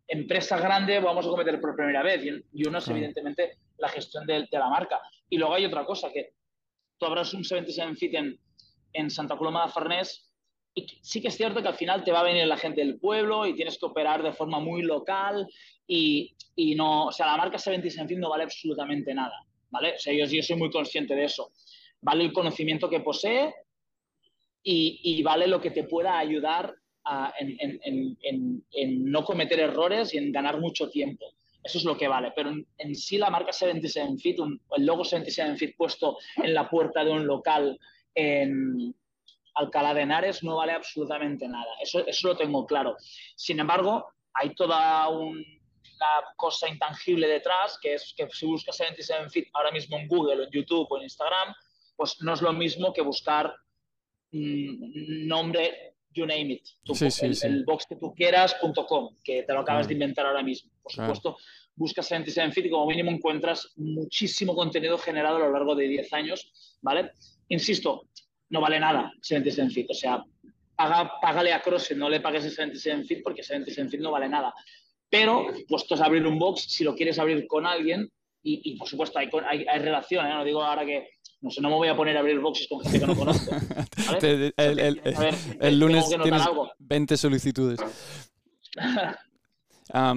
[0.09, 2.21] empresa grande vamos a cometer por primera vez
[2.53, 5.01] y, uno es evidentemente la gestión de, de, la marca.
[5.31, 6.33] Y luego hay otra cosa, que
[6.99, 8.41] tú abras un 77 Fit en,
[8.97, 10.31] en Santa Coloma de Farnés
[10.75, 12.99] y sí que es cierto que al final te va a venir la gente del
[12.99, 15.47] pueblo y tienes que operar de forma muy local
[15.87, 19.95] y, y no, o sea, la marca 77 Fit no vale absolutamente nada, ¿vale?
[19.95, 21.53] O sea, yo, yo soy muy consciente de eso.
[22.03, 23.55] Vale el conocimiento que posee
[24.63, 26.75] y, y vale lo que te pueda ayudar
[27.39, 31.25] en, no cometer errores y en ganar mucho tiempo.
[31.63, 32.33] Eso es lo que vale.
[32.35, 34.39] Pero en, sí la marca 77 Fit,
[34.77, 37.79] el logo 77 Fit puesto en la puerta de un local
[38.17, 38.95] en
[39.55, 41.71] Alcalá de Henares no vale absolutamente nada.
[41.81, 42.97] Eso, eso lo tengo claro.
[43.37, 45.37] Sin embargo, hay toda una
[46.37, 50.51] cosa intangible detrás, que es que si buscas 77 Fit ahora mismo en Google, en
[50.51, 51.55] YouTube o en Instagram,
[51.95, 53.55] pues no es lo mismo que buscar
[54.33, 56.65] mm, nombre you name it.
[57.43, 60.71] el, box que tú quieras.com, que te lo acabas de inventar ahora mismo.
[60.83, 61.37] Por supuesto,
[61.77, 66.13] buscas 77 Fit y como mínimo encuentras muchísimo contenido generado a lo largo de 10
[66.15, 67.13] años, ¿vale?
[67.49, 68.09] Insisto,
[68.51, 69.91] no vale nada 77 Fit.
[69.91, 70.25] O sea,
[70.75, 74.29] paga, págale a CrossFit, no le pagues a 77 Fit porque 77 Fit no vale
[74.29, 74.53] nada.
[75.09, 78.11] Pero, puesto a abrir un box, si lo quieres abrir con alguien,
[78.49, 79.29] y, por supuesto hay,
[79.69, 80.31] hay, relación, ¿eh?
[80.31, 81.09] no digo ahora que
[81.41, 83.57] No sé, no me voy a poner a abrir boxes con gente que no conozco.
[84.57, 86.43] el, lunes tienes
[86.79, 87.81] 20 solicitudes.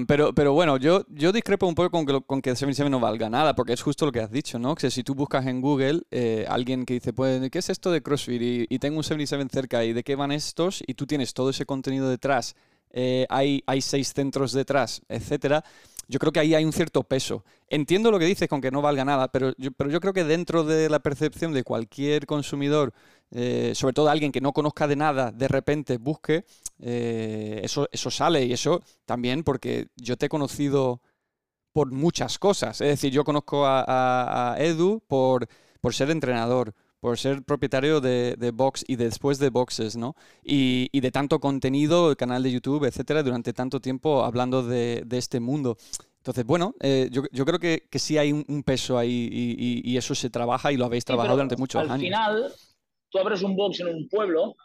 [0.08, 3.29] pero, pero bueno, yo, yo discrepo un poco con que, con que 77 no valga
[3.29, 4.75] nada, porque es justo lo que has dicho, ¿no?
[4.75, 8.01] Que si tú buscas en Google eh, alguien que dice, pues, ¿qué es esto de
[8.01, 8.41] CrossFit?
[8.41, 10.84] Y, y, tengo un 77 cerca, ¿y de qué van estos?
[10.88, 12.55] Y tú tienes todo ese contenido detrás,
[12.91, 15.63] eh, hay, hay seis centros detrás, etcétera
[16.10, 17.45] yo creo que ahí hay un cierto peso.
[17.69, 20.23] Entiendo lo que dices con que no valga nada, pero yo, pero yo creo que
[20.23, 22.93] dentro de la percepción de cualquier consumidor,
[23.32, 26.46] eh, sobre todo alguien que no conozca de nada, de repente busque,
[26.80, 31.02] eh, eso, eso sale y eso también porque yo te he conocido
[31.72, 32.82] por muchas cosas.
[32.82, 35.48] Es decir, yo conozco a, Edu por,
[35.82, 40.15] por ser entrenador, por ser propietario de, de, Box y después de Boxes, ¿no?
[40.44, 45.04] Y, y, de tanto contenido, el canal de YouTube, etcétera, durante tanto tiempo hablando de,
[45.06, 45.78] de este mundo.
[46.18, 49.98] Entonces, bueno, eh, yo, yo, creo que, que, sí hay un, peso ahí y, y,
[49.98, 51.94] eso se trabaja y lo habéis trabajado durante muchos años.
[51.94, 52.54] Al final,
[53.10, 54.56] tú abres un box en un pueblo,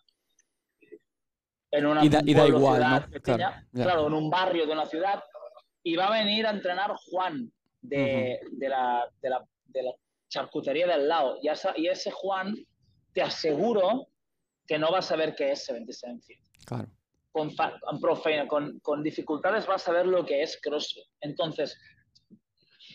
[1.70, 3.10] en una y da, igual, ¿no?
[3.10, 5.22] pequeña, claro, en un barrio de una ciudad,
[5.82, 9.92] y va a venir a entrenar Juan de, de, la, de la, de la
[10.28, 11.38] charcutería del lado.
[11.42, 11.48] Y,
[11.82, 12.54] y ese Juan,
[13.12, 14.08] te aseguro
[14.66, 16.38] que no va a saber qué es 77 Fit.
[16.64, 16.88] Claro.
[17.32, 17.52] Con,
[18.48, 21.04] con, con, dificultades va a saber lo que es CrossFit.
[21.20, 21.76] Entonces,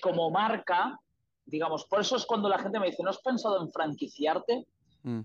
[0.01, 0.97] como marca,
[1.45, 4.65] digamos, por eso es cuando la gente me dice, ¿no has pensado en franquiciarte?
[5.03, 5.21] Mm.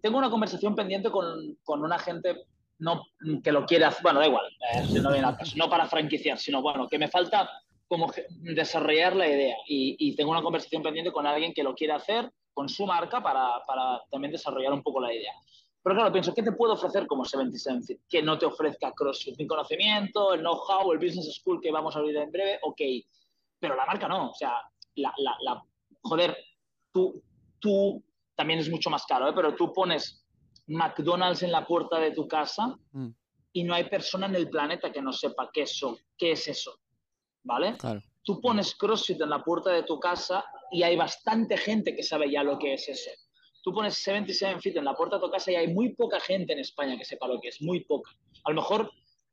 [0.00, 2.44] Tengo una conversación pendiente con, con una gente
[2.80, 3.04] no,
[3.42, 5.10] que lo quiere hacer, bueno, da igual, eh, no,
[5.56, 7.48] no para franquiciar, sino bueno, que me falta
[7.86, 12.30] como desarrollar la idea y, tengo una conversación pendiente con alguien que lo quiere hacer
[12.54, 15.32] con su marca para, para, también desarrollar un poco la idea.
[15.82, 19.46] Pero claro, pienso, ¿qué te puedo ofrecer como 77 Que no te ofrezca CrossFit, mi
[19.46, 22.80] conocimiento, el know-how, el business school que vamos a abrir en breve, ok.
[23.58, 24.54] Pero la marca no, o sea,
[24.94, 25.64] la, la, la
[26.02, 26.36] joder,
[26.92, 27.22] tú,
[27.58, 28.02] tú
[28.40, 29.32] también es mucho más caro, ¿eh?
[29.34, 30.24] pero tú pones
[30.66, 33.08] McDonald's en la puerta de tu casa mm.
[33.52, 36.72] y no hay persona en el planeta que no sepa qué, eso, qué es eso.
[37.42, 37.76] ¿vale?
[38.22, 42.30] Tú pones CrossFit en la puerta de tu casa y hay bastante gente que sabe
[42.30, 43.10] ya lo que es eso.
[43.62, 46.54] Tú pones 77 Fit en la puerta de tu casa y hay muy poca gente
[46.54, 48.10] en España que sepa lo que es, muy poca.
[48.44, 48.90] A lo mejor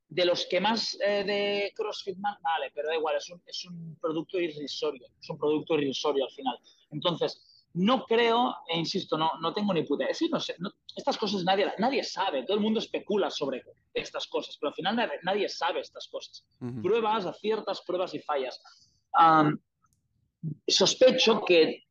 [0.10, 3.98] de los que más eh, de CrossFit, vale, pero da igual, es un, es un
[4.02, 6.60] producto irrisorio, es un producto irrisorio al final.
[6.92, 10.16] Entonces, no creo, e insisto, no, no tengo ni puta idea.
[10.32, 10.56] no sé,
[10.96, 13.64] estas cosas nadie, nadie sabe, todo el mundo especula sobre
[13.94, 16.46] estas cosas, pero al final nadie, sabe estas cosas.
[16.82, 18.62] Pruebas, aciertas, pruebas y fallas.
[20.68, 21.84] sospecho que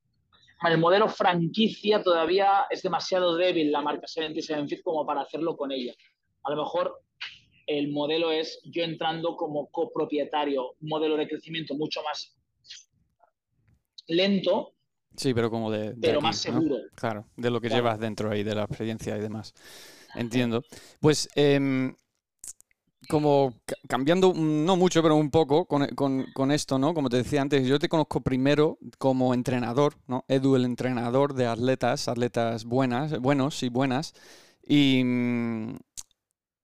[0.67, 5.71] el modelo franquicia todavía es demasiado débil la marca 77 Fit como para hacerlo con
[5.71, 5.95] ella.
[6.43, 7.01] A lo mejor
[7.67, 12.37] el modelo es yo entrando como copropietario, un modelo de crecimiento mucho más
[14.09, 14.76] lento,
[15.17, 15.95] Sí, pero como de...
[16.01, 16.77] pero más seguro.
[16.95, 19.55] Claro, de lo que llevas dentro ahí, de la experiencia y demás.
[20.15, 20.63] Entiendo.
[21.01, 21.95] Pues em,
[23.09, 23.55] como
[23.89, 26.95] cambiando, no mucho, pero un poco con, con, con, esto, ¿no?
[26.95, 30.25] Como te decía antes, yo te conozco primero como entrenador, ¿no?
[30.29, 34.15] Edu, el entrenador de atletas, atletas buenas, buenos y buenas.
[34.67, 35.77] Y, mm,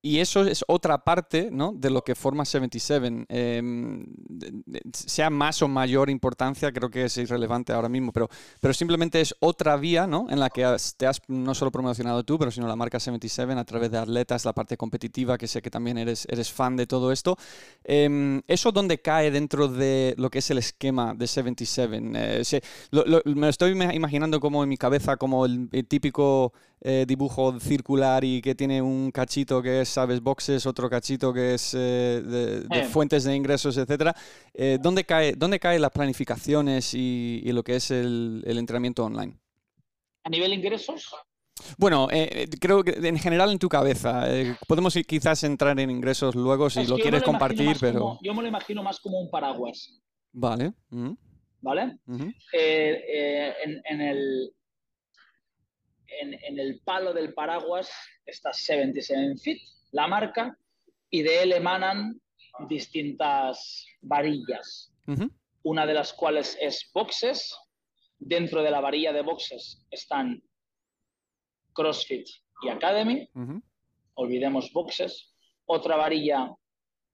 [0.05, 1.73] y eso es otra parte ¿no?
[1.73, 3.25] de lo que forma 77.
[3.29, 4.05] Em,
[4.93, 8.29] sea más o mayor importancia, creo que es irrelevante ahora mismo, pero,
[8.61, 10.27] pero simplemente es otra vía ¿no?
[10.29, 13.65] en la que te has no solo promocionado tú, pero sino la marca 77 a
[13.65, 17.12] través de atletas, la parte competitiva, que sé que también eres, eres fan de todo
[17.12, 17.37] esto.
[17.85, 21.97] Em, ¿Eso dónde cae dentro de lo que es el esquema de 77?
[22.15, 22.61] Eh,
[22.91, 26.53] me lo estoy imaginando como en mi cabeza como el típico
[26.85, 31.55] eh, dibujo circular y que tiene un cachito que es, sabes, boxes, otro cachito que
[31.55, 34.12] es eh, de, fuentes de ingresos, etcétera.
[34.53, 39.38] Eh, ¿dónde, cae, ¿Dónde caen las planificaciones y, lo que es el, entrenamiento online?
[40.25, 41.14] ¿A nivel ingresos?
[41.79, 42.09] Bueno,
[42.61, 44.27] creo que en general en tu cabeza.
[44.66, 48.18] podemos quizás entrar en ingresos luego si lo quieres compartir, pero...
[48.23, 50.01] yo me lo imagino más como un paraguas.
[50.33, 50.73] Vale.
[51.61, 51.97] ¿Vale?
[52.53, 54.53] en, el,
[56.20, 57.90] en, el palo del paraguas
[58.25, 60.57] está 77 Fit, la marca,
[61.11, 62.20] y de él emanan
[62.68, 64.92] distintas varillas,
[65.62, 67.57] una de las cuales es boxes.
[68.18, 70.42] Dentro de la varilla de boxes están
[71.72, 72.29] CrossFit
[72.62, 73.29] y Academy.
[74.14, 75.33] Olvidemos boxes.
[75.66, 76.55] Otra varilla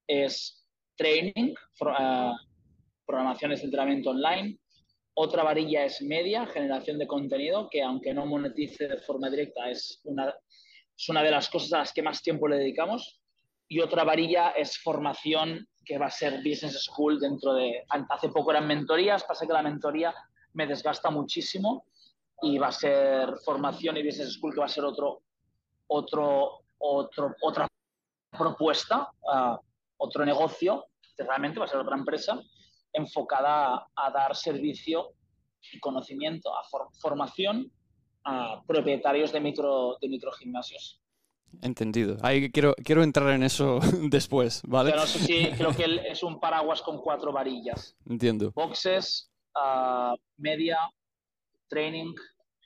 [0.07, 2.35] es training, uh,
[3.07, 4.59] programaciones de entrenamiento online.
[5.21, 10.01] Otra varilla es media, generación de contenido, que aunque no monetice de forma directa, es
[10.05, 10.33] una,
[10.97, 13.21] es una de las cosas a las que más tiempo le dedicamos.
[13.67, 17.83] Y otra varilla es formación, que va a ser Business School dentro de...
[18.11, 20.15] Hace poco eran mentorías, pasa que la mentoría
[20.53, 21.87] me desgasta muchísimo.
[22.43, 25.23] y va a ser formación y business school que va a ser otro,
[25.89, 27.67] otro, otro, otra
[28.39, 29.57] propuesta, uh,
[29.97, 32.41] otro negocio, que realmente va a ser otra empresa
[32.93, 35.13] enfocada a, a dar servicio
[35.73, 37.71] y conocimiento, a for formación
[38.25, 41.01] a propietarios de micro, de microgimnasios.
[41.63, 42.19] Entendido.
[42.23, 44.91] Ahí quiero, quiero entrar en eso después, ¿vale?
[44.91, 47.97] Pero no sé si creo que es un paraguas con cuatro varillas.
[48.07, 48.53] Entiendo.
[48.53, 50.79] Boxes, uh, media,
[51.69, 52.15] training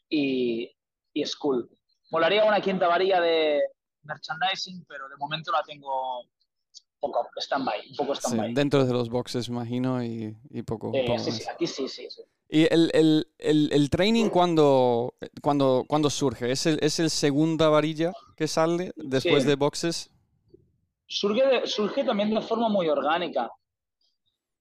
[0.08, 0.70] y,
[1.12, 1.70] y, school.
[2.10, 3.60] Molaría una quinta varilla de
[4.02, 6.24] merchandising, pero de momento la tengo
[7.10, 8.48] poco stand-by, un poco stand-by.
[8.48, 11.88] Sí, dentro de los boxes, imagino, y, y poco, eh, poco sí, sí, aquí sí,
[11.88, 12.22] sí, sí.
[12.48, 16.50] ¿Y el, el, el, el training cuando, cuando, cuando surge?
[16.52, 19.48] ¿Es el, ¿Es el segunda varilla que sale después Sí.
[19.48, 20.10] de boxes?
[21.06, 23.50] Surge, de- surge también de forma muy orgánica.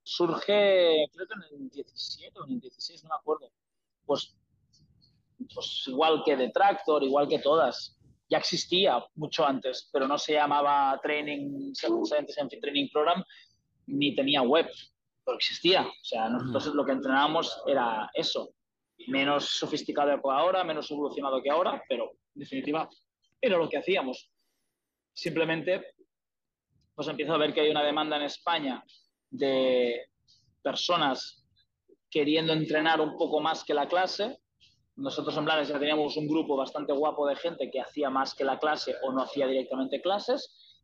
[0.03, 3.51] Surge, creo que en el 17 o en el 16, no me acuerdo.
[4.05, 4.35] Pues,
[5.53, 7.95] pues igual que de Tractor, igual que todas.
[8.31, 13.23] Ya existía mucho antes, pero no se llamaba Training, Science Training Program,
[13.87, 14.67] ni tenía web,
[15.23, 15.81] pero existía.
[15.81, 18.53] O sea, nosotros lo que entrenábamos era eso.
[19.07, 22.89] Menos sofisticado que ahora, menos evolucionado que ahora, pero en definitiva
[23.39, 24.31] era lo que hacíamos.
[25.13, 25.93] Simplemente
[26.95, 28.83] pues empiezo a ver que hay una demanda en España
[29.29, 30.09] de
[30.61, 31.43] personas
[32.09, 34.37] queriendo entrenar un poco más que la clase.
[35.01, 38.43] Nosotros en Blanes ya teníamos un grupo bastante guapo de gente que hacía más que
[38.43, 40.79] la clase o no hacía directamente clases.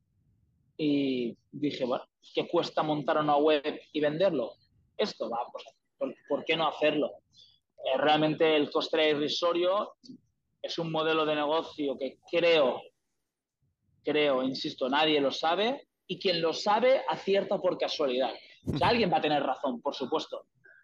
[0.75, 2.03] Y dije, bueno,
[2.33, 4.53] ¿qué cuesta montar una web y venderlo?
[4.97, 5.65] Esto va, pues,
[5.99, 7.11] ¿por, por qué no hacerlo?
[7.85, 9.93] Eh, realmente el coste irrisorio.
[10.61, 12.81] Es un modelo de negocio que creo,
[14.03, 18.33] creo, insisto, nadie lo sabe y quien lo sabe acierta por casualidad.
[18.69, 20.43] O sea, alguien va a tener razón, por supuesto,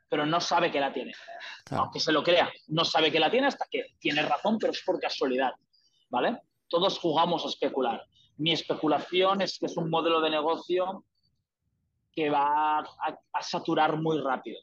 [0.09, 1.13] pero no sabe que la tiene.
[1.65, 1.83] Claro.
[1.85, 4.81] Aunque se lo crea, no sabe que la tiene hasta que tiene razón, pero es
[4.83, 5.51] por casualidad.
[6.09, 6.39] ¿Vale?
[6.67, 8.03] Todos jugamos a especular.
[8.37, 11.05] Mi especulación es que es un modelo de negocio
[12.15, 14.59] que va a, a saturar muy rápido,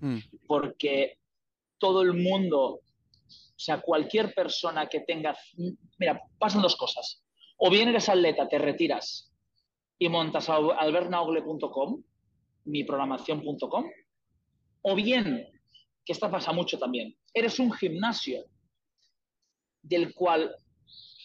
[0.00, 1.18] Mm, porque
[1.78, 2.80] todo el mundo, o
[3.56, 5.36] sea, cualquier persona que tenga...
[5.98, 7.24] Mira, pasan dos cosas.
[7.56, 9.32] O bien eres atleta, te retiras
[9.98, 12.00] y montas al- albertnaugle.com,
[12.66, 13.90] mi programación.com,
[14.82, 15.48] o bien,
[16.04, 18.44] que esta pasa mucho también, eres un gimnasio
[19.82, 20.54] del cual,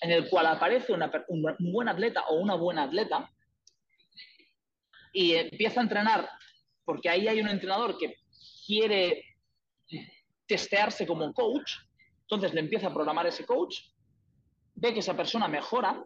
[0.01, 3.29] en el cual aparece una un, buen atleta o una buena atleta
[5.13, 6.29] y empieza a entrenar
[6.85, 8.17] porque ahí hay un entrenador que
[8.65, 9.23] quiere
[10.45, 11.75] testearse como coach,
[12.21, 13.79] entonces le empieza a programar ese coach,
[14.75, 16.03] ve que esa persona mejora,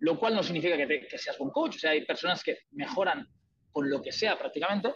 [0.00, 3.28] lo cual no significa que, que seas buen coach, o sea, hay personas que mejoran
[3.70, 4.92] con lo que sea prácticamente,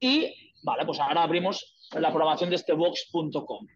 [0.00, 3.66] y vale, pues ahora abrimos la programación de este box.com,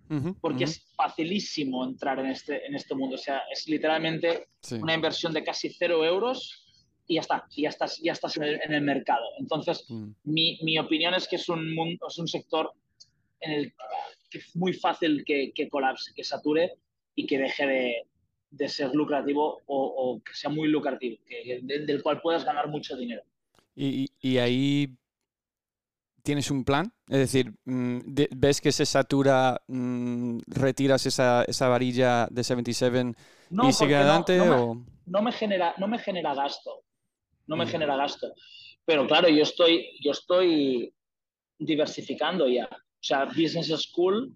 [0.41, 4.77] porque es facilísimo entrar en este, en este mundo, o sea, es literalmente sí.
[4.77, 6.67] una inversión de casi cero euros
[7.07, 9.25] y ya está, y ya estás, ya estás en, el, en el mercado.
[9.39, 12.73] Entonces, Mm, mi, mi opinión es que es un, mundo, es un sector
[13.41, 13.75] en el
[14.31, 16.75] que es muy fácil que, que colapse, que sature
[17.15, 18.03] y que deje de,
[18.51, 22.69] de ser lucrativo o, o, que sea muy lucrativo, que, de, del cual puedas ganar
[22.69, 23.23] mucho dinero.
[23.75, 24.95] Y, y ahí
[26.23, 27.99] tienes un plan, es decir, mm,
[28.37, 33.15] ves que se satura, mm, retiras esa, esa varilla de 77
[33.51, 36.85] No, y sigue no- adelante no me- o no me genera, no me genera gasto.
[37.49, 37.69] No me Mm.
[37.69, 38.33] genera gasto.
[38.85, 40.95] Pero claro, yo estoy, yo estoy
[41.59, 42.67] diversificando ya.
[42.73, 44.33] O sea, Business School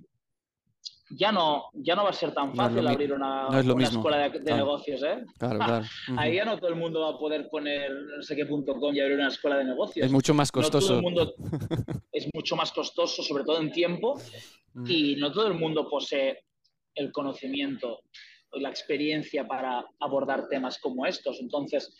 [1.10, 3.84] ya no, ya no va a ser tan fácil abrir una, no es lo una
[3.84, 4.56] mismo, escuela de, de claro.
[4.56, 5.24] negocios, ¿eh?
[5.38, 5.82] claro, Ah.
[6.16, 8.94] Ahí ya no todo el mundo va a poder poner no sé qué punto com
[8.94, 10.06] y abrir una escuela de negocios.
[10.06, 10.96] Es mucho más todo costoso.
[10.96, 11.34] el mundo
[12.12, 14.20] es mucho más costoso, sobre todo en tiempo,
[14.76, 16.44] Mm, y no todo el mundo posee
[16.94, 18.02] el conocimiento
[18.52, 21.40] y la experiencia para abordar temas como estos.
[21.40, 21.96] Entonces,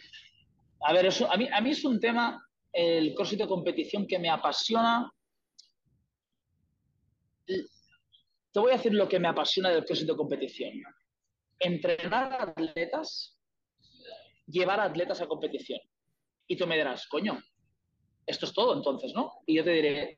[0.82, 2.38] a ver, eso, a, mí, a mí es un tema,
[2.72, 5.10] el CrossFit de competición, que me apasiona.
[8.56, 10.82] Te voy a decir lo que me apasiona del CrossFit de competición.
[11.58, 13.36] Entrenar a atletas,
[14.46, 15.78] llevar a atletas a competición.
[16.46, 17.38] Y tú me dirás, coño,
[18.24, 19.30] esto es todo entonces, ¿no?
[19.44, 20.16] Y yo te diré,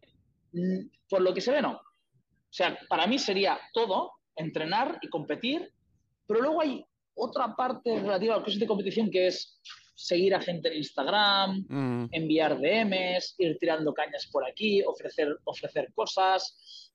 [0.53, 1.73] "Mm, por lo que se ve, no.
[1.73, 5.73] O sea, para mí sería todo, entrenar y competir,
[6.25, 9.61] pero luego hay otra parte relativa al CrossFit de competición que es
[9.97, 15.93] seguir a gente en Instagram, mm, enviar DMs, ir tirando cañas por aquí, ofrecer, ofrecer
[15.93, 16.95] cosas,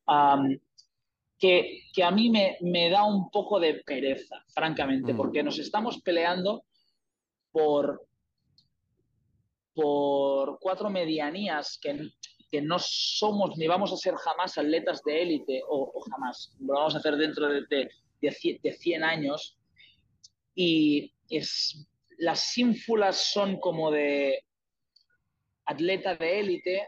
[1.44, 5.18] que, que a mí me, me da un poco de pereza, francamente, Mm.
[5.18, 6.64] porque nos estamos peleando
[7.52, 8.08] por,
[9.76, 12.12] por cuatro medianías que,
[12.50, 16.96] que no somos ni vamos a ser jamás atletas de élite, o, jamás, lo vamos
[16.96, 17.90] a hacer dentro de, de,
[18.64, 19.58] de 100 años,
[20.56, 21.86] y es,
[22.20, 24.46] las ínfulas son como de
[25.66, 26.88] atleta de élite,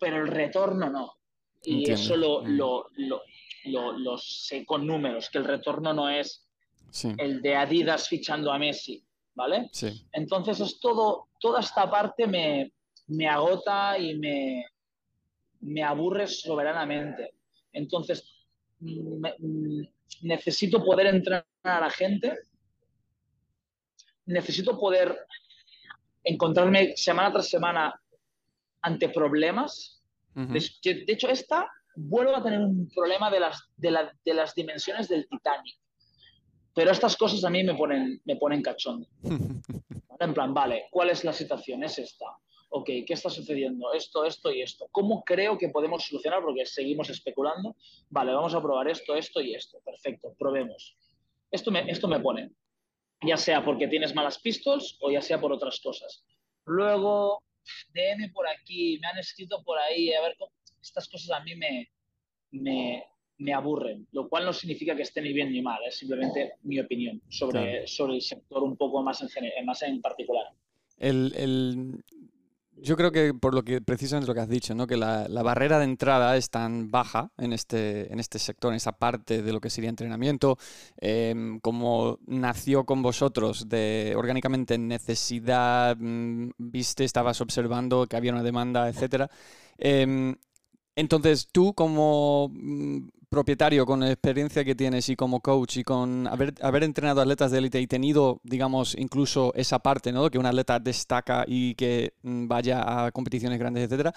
[0.00, 1.20] pero el retorno no.
[1.62, 2.56] Y eso lo, mm.
[2.56, 3.22] lo,
[3.64, 6.46] lo, sé con números, que el retorno no es
[7.18, 9.04] el de Adidas fichando a Messi,
[9.34, 9.68] ¿vale?
[9.72, 10.06] Sí.
[10.12, 12.72] Entonces es todo, toda esta parte me,
[13.06, 14.64] me agota y me,
[15.60, 17.34] me aburre soberanamente.
[17.72, 18.24] Entonces,
[20.22, 22.38] necesito poder entrenar a la gente,
[24.26, 25.16] necesito poder
[26.24, 28.00] encontrarme semana tras semana
[28.82, 30.02] ante problemas.
[30.34, 35.76] de, hecho, esta vuelvo a tener un problema de las, de, las dimensiones del Titanic.
[36.74, 39.06] Pero estas cosas a mí me ponen, me ponen cachón.
[40.22, 41.82] En plan, vale, ¿cuál es la situación?
[41.82, 42.26] Es esta
[42.70, 43.92] ok, ¿qué está sucediendo?
[43.92, 44.88] Esto, esto y esto.
[44.90, 46.42] ¿Cómo creo que podemos solucionar?
[46.42, 47.76] Porque seguimos especulando.
[48.08, 49.80] Vale, vamos a probar esto, esto y esto.
[49.84, 50.96] Perfecto, probemos.
[51.50, 52.52] Esto me, esto me pone,
[53.26, 56.24] ya sea porque tienes malas pistols o ya sea por otras cosas.
[56.64, 57.42] Luego,
[57.92, 60.36] DM por aquí, me han escrito por ahí, a ver,
[60.80, 61.90] estas cosas a mí me,
[62.52, 63.04] me,
[63.38, 66.78] me aburren, lo cual no significa que esté ni bien ni mal, es simplemente mi
[66.78, 70.46] opinión sobre, sobre el sector un poco más en, más en particular.
[70.98, 72.04] El, el,
[72.82, 74.86] yo creo que por lo que precisamente lo que has dicho, ¿no?
[74.86, 78.92] que la, barrera de entrada es tan baja en este, en este sector, en esa
[78.92, 80.58] parte de lo que sería entrenamiento,
[80.96, 88.42] em, como nació con vosotros de orgánicamente necesidad, mm, viste, estabas observando que había una
[88.42, 89.30] demanda, etc.
[89.78, 90.36] Em,
[91.00, 96.26] entonces tú como mm, propietario, con la experiencia que tienes y como coach y con
[96.26, 100.28] haber, haber entrenado atletas de élite y tenido, digamos, incluso esa parte, ¿no?
[100.30, 104.12] Que un atleta destaca y que mm, vaya a competiciones grandes, etcétera.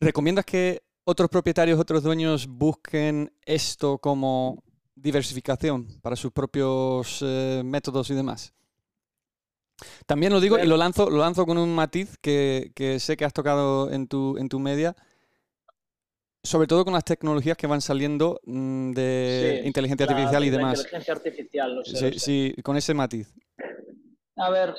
[0.00, 4.62] ¿Recomiendas que otros propietarios, otros dueños busquen esto como
[4.94, 8.54] diversificación para sus propios eh, métodos y demás?
[10.06, 13.24] También lo digo y lo lanzo, lo lanzo con un matiz que, que sé que
[13.24, 14.94] has tocado en tu, en tu media
[16.42, 20.78] sobre todo con las tecnologías que van saliendo mm, de inteligencia artificial y demás.
[20.78, 23.32] Inteligencia artificial, lo sé, sí, con ese matiz.
[24.36, 24.74] A ver,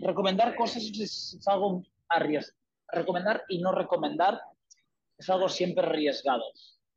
[0.00, 2.58] recomendar cosas es, algo arriesgado.
[2.92, 4.40] Recomendar y no recomendar
[5.16, 6.42] es algo siempre arriesgado.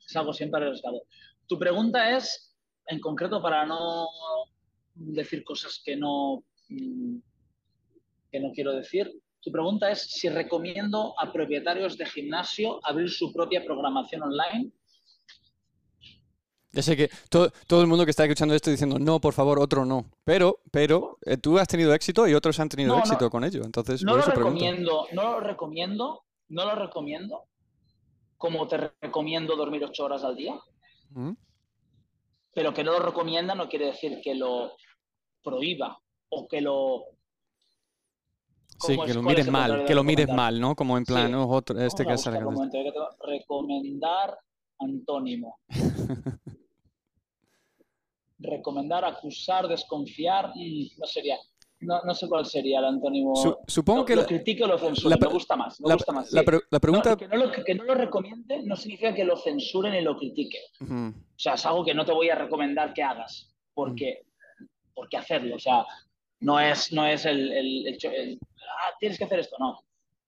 [0.07, 1.03] Es algo siempre arriesgado.
[1.47, 2.55] Tu pregunta es,
[2.87, 4.07] en concreto, para no
[4.95, 7.17] decir cosas que no, mm,
[8.31, 9.11] que no quiero decir,
[9.43, 14.71] tu pregunta es si recomiendo a propietarios de gimnasio abrir su propia programación online.
[16.71, 19.85] Ya sé que todo, el mundo que está escuchando esto diciendo no, por favor, otro
[19.85, 20.05] no.
[20.23, 23.63] Pero, pero eh, tú has tenido éxito y otros han tenido éxito con ello.
[23.63, 27.43] Entonces, no lo recomiendo, no lo recomiendo, no lo recomiendo.
[28.37, 30.55] Como te recomiendo dormir ocho horas al día.
[31.09, 31.33] Mm.
[32.55, 34.71] Pero que no lo recomienda no quiere decir que lo
[35.43, 37.03] prohíba o que lo
[38.85, 40.75] Sí, que lo mires mal, que lo mires mal, ¿no?
[40.75, 42.39] Como en plan, otro, este que sale.
[43.19, 44.37] Recomendar
[44.79, 45.59] antónimo.
[48.43, 51.37] recomendar, acusar, desconfiar, mm, no sería.
[51.79, 53.33] No, no, sé cuál sería el antónimo.
[53.67, 54.15] supongo que.
[54.15, 55.17] Lo critico o lo censure.
[55.19, 55.81] me gusta más.
[55.81, 56.31] Me la, gusta más.
[56.31, 56.43] La,
[56.79, 57.17] pregunta.
[57.17, 60.59] que, no lo, que, no lo, recomiende no significa que lo censuren ni lo critique.
[60.79, 63.53] O sea, es algo que no te voy a recomendar que hagas.
[63.73, 64.27] Porque,
[64.93, 65.55] porque hacerlo.
[65.55, 65.85] O sea,
[66.39, 68.39] no es, no es el, el,
[68.69, 69.79] ah, tienes que hacer esto, no.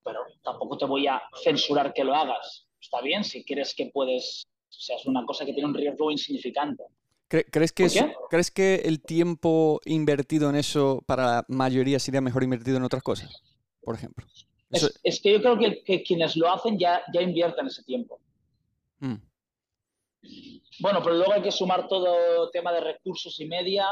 [0.03, 2.67] Pero tampoco te voy a censurar que lo hagas.
[2.79, 6.11] Está bien si crees que puedes, o sea, es una cosa que tiene un riesgo
[6.11, 6.83] insignificante.
[7.27, 7.87] ¿Crees que,
[8.29, 13.01] ¿Crees que el tiempo invertido en eso para la mayoría sería mejor invertido en otras
[13.01, 13.41] cosas?
[13.81, 14.25] Por ejemplo.
[14.69, 18.19] Es, que yo creo que, quienes lo hacen ya, ya invierten ese tiempo.
[18.99, 19.15] Mm.
[20.81, 23.87] Bueno, pero luego hay que sumar todo tema de recursos y media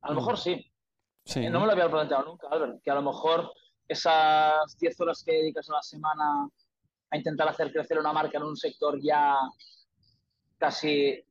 [0.00, 0.64] a lo mejor mm.
[1.28, 1.42] Sí.
[1.42, 3.52] sí no, me lo había planteado nunca, Albert, que a lo mejor
[3.86, 6.48] esas 10 horas que dedicas a la semana
[7.10, 9.34] a intentar hacer crecer una marca en un sector ya
[10.58, 11.24] casi...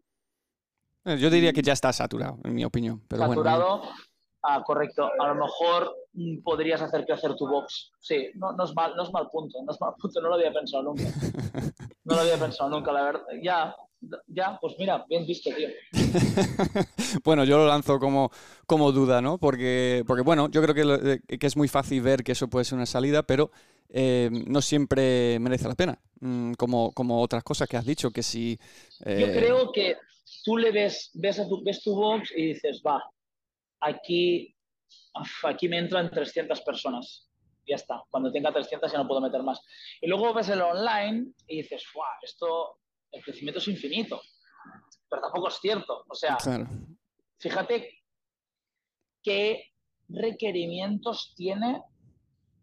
[1.06, 3.04] Eh, yo diría que ya está saturado, en mi opinión.
[3.08, 3.84] Pero saturado,
[4.44, 5.10] ah, correcto.
[5.20, 7.92] A lo mejor mm, podrías hacer crecer tu box.
[8.00, 10.36] Sí, no, no, es mal, no es mal punto, no es mal punto, no lo
[10.36, 11.04] había pensado nunca.
[12.08, 13.26] No lo había pensado nunca, la verdad.
[13.44, 13.76] Ya,
[14.28, 15.70] ya, pues mira, bien visto, tío.
[17.24, 18.32] bueno, yo lo lanzo como,
[18.66, 19.38] como duda, ¿no?
[19.38, 22.66] Porque, porque bueno, yo creo que, eh, que, es muy fácil ver que eso puede
[22.66, 23.52] ser una salida, pero
[23.90, 26.00] eh, no siempre merece la pena.
[26.20, 28.60] Mm, como, como otras cosas que has dicho, que si...
[29.06, 29.98] Eh, yo creo que
[30.44, 33.04] tú le ves, ves, a tu, ves tu box y dices, va,
[33.82, 34.56] aquí,
[35.44, 37.28] aquí me entran 300 personas.
[37.68, 38.04] ya está.
[38.10, 39.60] Cuando tenga 300 ya no puedo meter más.
[40.02, 42.08] Y luego ves el online y dices, ¡guau!
[42.22, 42.80] Esto,
[43.18, 44.22] el crecimiento es infinito.
[45.10, 46.04] Pero tampoco es cierto.
[46.08, 46.38] O sea,
[47.40, 48.02] fíjate
[49.24, 49.64] qué
[50.10, 51.84] requerimientos tiene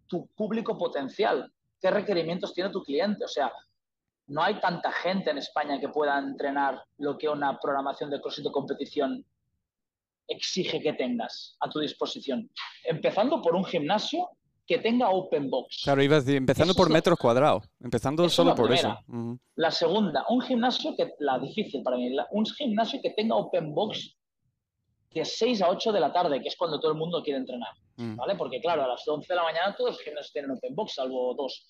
[0.07, 3.24] tu público potencial, qué requerimientos tiene tu cliente.
[3.24, 3.52] O sea,
[4.26, 8.44] no hay tanta gente en España que pueda entrenar lo que una programación de CrossFit
[8.44, 9.26] de competición
[10.28, 12.50] exige que tengas a tu disposición.
[12.84, 14.30] Empezando por un gimnasio
[14.66, 15.82] que tenga open box.
[15.84, 18.96] Claro, ibas empezando por metros cuadrados, empezando solo por eso.
[19.56, 24.16] La segunda, un gimnasio que, la difícil para mí, un gimnasio que tenga open box
[25.10, 27.72] de 6 a 8 de la tarde, que es cuando todo el mundo quiere entrenar,
[27.96, 28.16] mm.
[28.16, 28.34] ¿vale?
[28.36, 31.34] Porque claro, a las 11 de la mañana todos los gimnasios tienen open box, salvo
[31.34, 31.66] dos.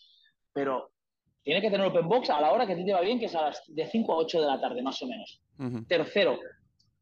[0.53, 0.91] Pero
[1.43, 3.27] tiene que tener open box a la hora que a ti te va bien, que
[3.27, 5.43] es a las de 5 a 8 de la tarde, más o menos.
[5.87, 6.39] Tercero,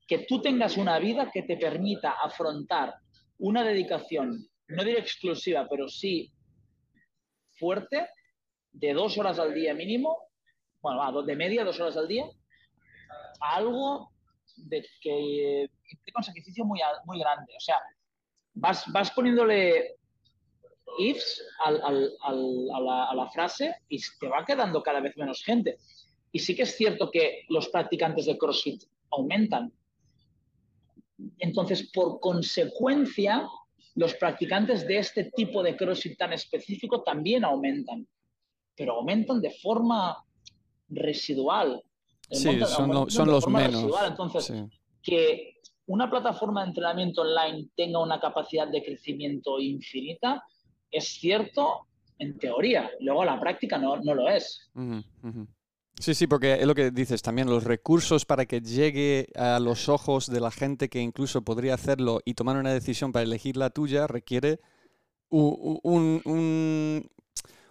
[0.07, 2.95] que tú tengas una vida que te permita afrontar
[3.38, 6.33] una dedicación, no diré exclusiva, pero sí
[7.59, 8.09] fuerte,
[8.73, 10.17] de dos horas al día mínimo,
[10.81, 12.25] bueno, de media, dos horas al día,
[13.41, 14.11] algo
[14.57, 15.71] de que
[16.05, 17.53] tenga un sacrificio muy, muy grande.
[17.57, 17.77] O sea,
[18.55, 19.97] vas, vas poniéndole
[20.99, 25.79] ifs a, a la frase y te va quedando cada vez menos gente.
[26.33, 29.73] Y sí que es cierto que los practicantes de CrossFit aumentan,
[31.39, 33.47] entonces, por consecuencia,
[33.95, 38.07] los practicantes de este tipo de CrossFit tan específico también aumentan,
[38.76, 40.16] pero aumentan de forma
[40.88, 41.82] residual.
[42.30, 43.93] Sí, son, son los menos.
[44.07, 44.53] Entonces,
[45.03, 50.43] que una plataforma de entrenamiento online tenga una capacidad de crecimiento infinita
[50.90, 51.86] es cierto
[52.18, 54.70] en teoría, luego la práctica no, no lo es.
[55.99, 59.88] Sí, sí, porque es lo que dices también, los recursos para que llegue a los
[59.88, 63.70] ojos de la gente que incluso podría hacerlo y tomar una decisión para elegir la
[63.70, 64.61] tuya requiere
[65.28, 67.09] un,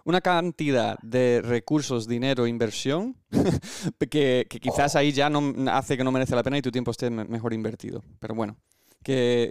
[0.04, 3.16] una cantidad de recursos, dinero, inversión,
[4.10, 6.90] que, que, quizás ahí ya no hace que no merece la pena y tu tiempo
[6.90, 8.02] esté mejor invertido.
[8.18, 8.56] Pero bueno
[9.02, 9.50] que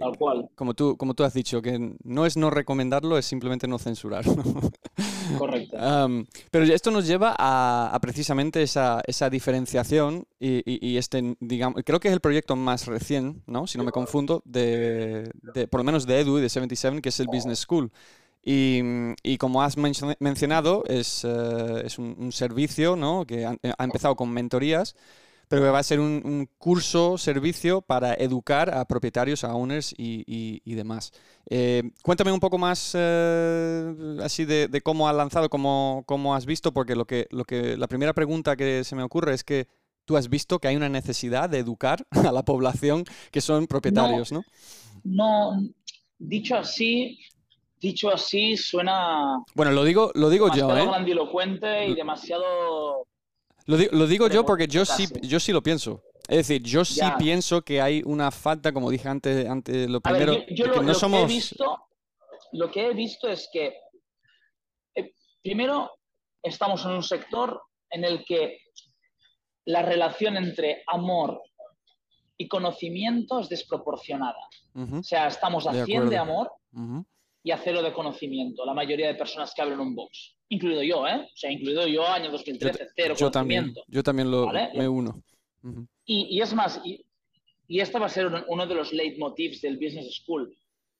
[0.54, 4.42] Como, tú, como tú has dicho, que no es no recomendarlo, es simplemente no censurarlo.
[5.38, 5.76] Correcto.
[6.50, 12.14] pero esto nos lleva a, precisamente esa, esa diferenciación y, este, digamos, creo que es
[12.14, 13.66] el proyecto más recién, ¿no?
[13.66, 15.30] si no me confundo, de,
[15.70, 17.90] por lo menos de Edu y de 77, que es el Business School.
[18.44, 18.80] Y,
[19.22, 23.24] y, como has mencionado, es, eh, es un, servicio ¿no?
[23.24, 24.96] que ha, empezado con mentorías,
[25.52, 31.12] pero va a ser un, curso, servicio para educar a propietarios, a owners y, demás.
[31.50, 36.72] Eh, cuéntame un poco más eh, así de, cómo has lanzado, cómo, cómo, has visto,
[36.72, 39.68] porque lo que, lo que, la primera pregunta que se me ocurre es que
[40.06, 44.32] tú has visto que hay una necesidad de educar a la población que son propietarios,
[44.32, 44.44] ¿no?
[45.04, 45.60] No,
[46.18, 47.18] dicho así,
[47.78, 49.36] dicho así suena...
[49.54, 50.86] Bueno, lo digo, lo digo yo, ¿eh?
[50.86, 53.06] grandilocuente y demasiado
[53.66, 56.02] lo, digo yo porque yo sí, yo sí lo pienso.
[56.28, 60.46] Es decir, yo sí pienso que hay una falta, como dije antes, antes lo primero,
[60.48, 61.20] yo, lo, no somos...
[61.20, 61.86] Que he visto,
[62.52, 63.74] lo que he visto es que,
[64.94, 65.90] eh, primero,
[66.42, 67.60] estamos en un sector
[67.90, 68.58] en el que
[69.66, 71.42] la relación entre amor
[72.36, 74.48] y conocimiento es desproporcionada.
[74.74, 76.50] O sea, estamos a 100 de amor
[77.42, 81.06] y a cero de conocimiento, la mayoría de personas que abren un box incluido yo,
[81.06, 81.28] ¿eh?
[81.32, 85.22] O sea, incluido yo año 2013, cero yo También, yo también lo, me uno.
[86.04, 87.04] y, es más, y,
[87.66, 90.54] y este va a ser uno de los leitmotivs del Business School.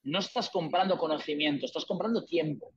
[0.04, 2.72] No estás comprando conocimiento, estás comprando tiempo,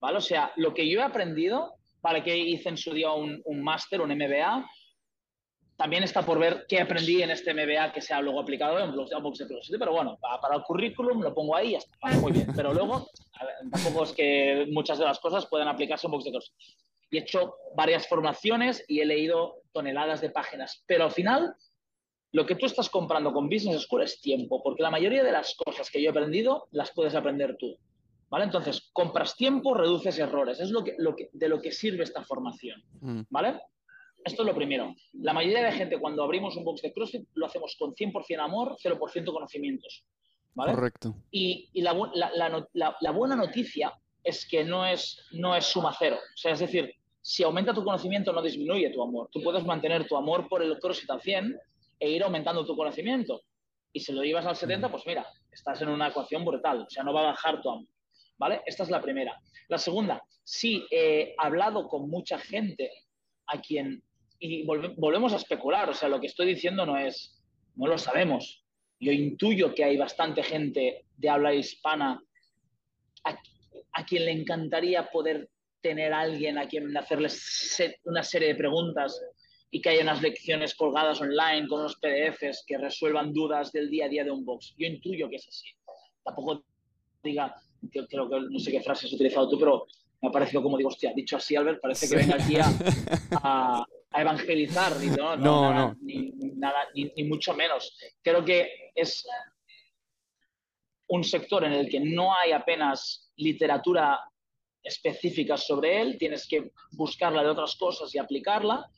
[0.00, 0.18] ¿vale?
[0.18, 3.62] O sea, lo que yo he aprendido, para que hice en su día un, un
[3.62, 4.68] máster, un MBA,
[5.78, 8.92] también está por ver qué aprendí en este MBA que se ha luego aplicado en
[9.22, 12.32] Box de CrossFit, pero bueno, para, el currículum lo pongo ahí y ya está, muy
[12.32, 12.48] bien.
[12.54, 13.08] Pero luego,
[13.70, 16.56] tampoco es que muchas de las cosas puedan aplicarse en Box de CrossFit.
[17.12, 21.54] Y he hecho varias formaciones y he leído toneladas de páginas, pero al final
[22.32, 25.54] lo que tú estás comprando con Business School es tiempo, porque la mayoría de las
[25.54, 27.78] cosas que yo he aprendido las puedes aprender tú.
[28.30, 28.44] ¿Vale?
[28.44, 30.60] Entonces, compras tiempo, reduces errores.
[30.60, 32.82] Es lo que, lo que, de lo que sirve esta formación.
[33.00, 33.22] Mm.
[33.30, 33.58] ¿Vale?
[34.24, 34.94] Esto es lo primero.
[35.12, 38.76] La mayoría de gente cuando abrimos un box de CrossFit lo hacemos con 100% amor,
[38.82, 40.04] 0% conocimientos.
[40.54, 40.72] ¿vale?
[40.72, 41.14] Correcto.
[41.30, 41.92] Y, la,
[43.12, 43.92] buena noticia
[44.22, 46.16] es que no es, no es suma cero.
[46.16, 46.92] O sea, es decir,
[47.22, 49.28] si aumenta tu conocimiento no disminuye tu amor.
[49.30, 51.58] Tú puedes mantener tu amor por el CrossFit al 100
[52.00, 53.42] e ir aumentando tu conocimiento.
[53.92, 56.82] Y si lo llevas al 70, pues mira, estás en una ecuación brutal.
[56.82, 57.86] O sea, no va a bajar tu amor.
[58.36, 58.60] ¿Vale?
[58.66, 59.40] Esta es la primera.
[59.68, 62.90] La segunda, sí, he hablado con mucha gente
[63.46, 64.02] a quien
[64.38, 65.88] y volvemos a especular.
[65.90, 67.40] O sea, lo que estoy diciendo no es,
[67.76, 68.64] no lo sabemos.
[69.00, 72.22] Yo intuyo que hay bastante gente de habla hispana
[73.92, 75.48] a quien le encantaría poder
[75.80, 79.20] tener a alguien a quien hacerles una serie de preguntas
[79.70, 84.06] y que haya unas lecciones colgadas online con unos PDFs que resuelvan dudas del día
[84.06, 84.74] a día de un box.
[84.78, 85.68] Yo intuyo que es así.
[86.24, 86.64] Tampoco
[87.22, 87.54] diga,
[87.92, 89.86] que, creo que no sé qué frase has utilizado tú, pero
[90.22, 92.56] me ha parecido como digo, hostia, dicho así, Albert, parece que venga aquí
[93.42, 94.92] a, evangelizar.
[95.16, 97.96] no, no, no, Ni, nada, ni, mucho menos.
[98.22, 99.26] Creo que es
[101.08, 104.20] un sector en el que no hay apenas literatura
[104.82, 108.90] específica sobre él, tienes que buscarla de otras cosas y aplicarla.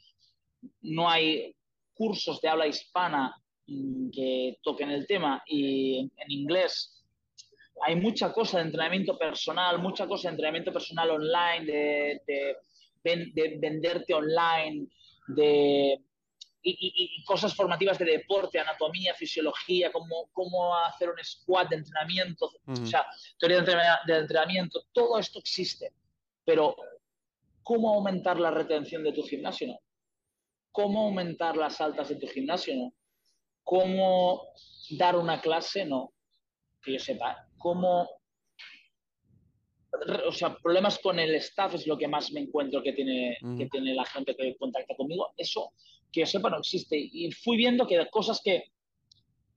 [0.83, 1.55] No hay
[1.95, 3.35] cursos de habla hispana
[3.67, 7.01] mm, que toquen el tema y en inglés
[7.83, 12.57] hay mucha cosa de entrenamiento personal, mucha cosa de entrenamiento personal online, de,
[13.03, 14.89] venderte online,
[15.29, 16.03] de
[16.63, 22.87] y, cosas formativas de deporte, anatomía, fisiología, cómo, cómo hacer un squat de entrenamiento, o
[22.87, 23.07] sea,
[23.39, 23.63] teoría
[24.07, 25.95] de entrenamiento, todo esto existe.
[26.45, 26.77] Pero,
[27.63, 29.69] ¿cómo aumentar la retención de tu gimnasio?
[29.69, 29.81] No.
[30.73, 32.77] ¿Cómo aumentar las altas de tu gimnasio?
[32.77, 32.95] No.
[33.63, 34.49] ¿Cómo
[34.91, 35.85] dar una clase?
[35.85, 36.13] No.
[36.83, 38.09] Que yo sepa cómo...
[40.27, 43.67] O sea, problemas con el staff es lo que más me encuentro que tiene, que
[43.67, 45.33] tiene la gente que contacta conmigo.
[45.37, 45.73] Eso,
[46.13, 46.97] que yo sepa, no existe.
[46.97, 48.65] Y fui viendo que cosas que,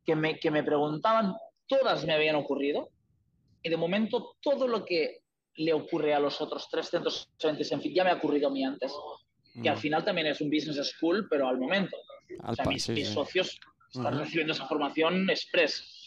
[0.05, 1.35] que, me, que me preguntaban,
[1.67, 2.89] todas me habían ocurrido.
[3.61, 5.21] Y de momento, todo lo que
[5.55, 8.63] le ocurre a los otros tres centros en fin, ya me ha ocurrido a mí
[8.63, 8.91] antes.
[9.61, 11.95] Que al final también es un business school, pero al momento.
[12.43, 13.59] o sea, mis, socios
[13.93, 16.02] están recibiendo esa formación express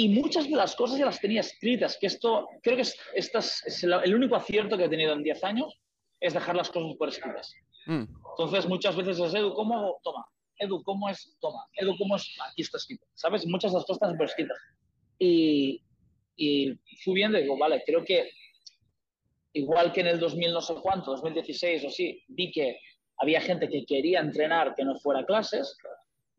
[0.00, 3.84] y muchas de las cosas ya las tenía escritas, que esto, creo que es, es
[3.84, 5.78] el, único acierto que he tenido en 10 años,
[6.18, 7.54] es dejar las cosas por escritas.
[7.84, 8.04] Mm.
[8.30, 10.00] Entonces, muchas veces es, Edu, ¿cómo hago?
[10.02, 10.24] Toma.
[10.56, 11.36] Edu, ¿cómo es?
[11.38, 11.66] Toma.
[11.74, 12.34] Edu, ¿cómo es?
[12.50, 13.04] Aquí está escrito.
[13.12, 13.46] ¿Sabes?
[13.46, 14.56] Muchas de las cosas están por escritas.
[15.18, 15.82] Y,
[16.34, 18.30] y fui viendo y digo, vale, creo que
[19.52, 22.78] igual que en el 2000 no sé cuánto, 2016 o así, vi que
[23.18, 25.76] había gente que quería entrenar que no fuera clases,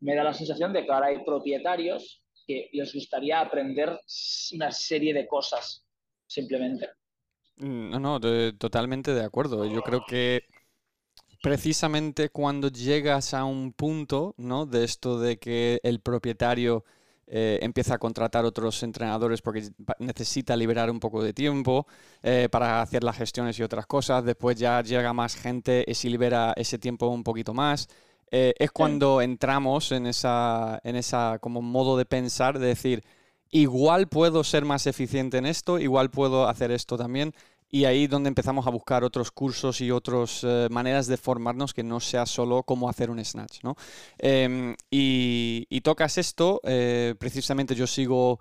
[0.00, 2.21] me da la sensación de que ahora hay propietarios
[2.72, 4.00] les gustaría aprender
[4.52, 5.84] una serie de cosas,
[6.26, 6.88] simplemente.
[7.56, 8.20] Mm, no, no,
[8.56, 9.64] totalmente de acuerdo.
[9.66, 10.44] Yo creo que
[11.42, 14.66] precisamente cuando llegas a un punto, ¿no?
[14.66, 16.84] De esto de que el propietario
[17.26, 21.86] eh, empieza a contratar otros entrenadores porque necesita liberar un poco de tiempo
[22.22, 24.24] eh, para hacer las gestiones y otras cosas.
[24.24, 27.88] Después ya llega más gente y se libera ese tiempo un poquito más.
[28.34, 33.04] Eh, es cuando entramos en esa, en esa como modo de pensar, de decir,
[33.50, 37.34] igual puedo ser más eficiente en esto, igual puedo hacer esto también.
[37.70, 41.82] Y ahí donde empezamos a buscar otros cursos y otras eh, maneras de formarnos que
[41.82, 43.62] no sea solo cómo hacer un snatch.
[43.62, 43.76] ¿no?
[44.18, 48.40] Em, y, tocas esto, eh, precisamente yo sigo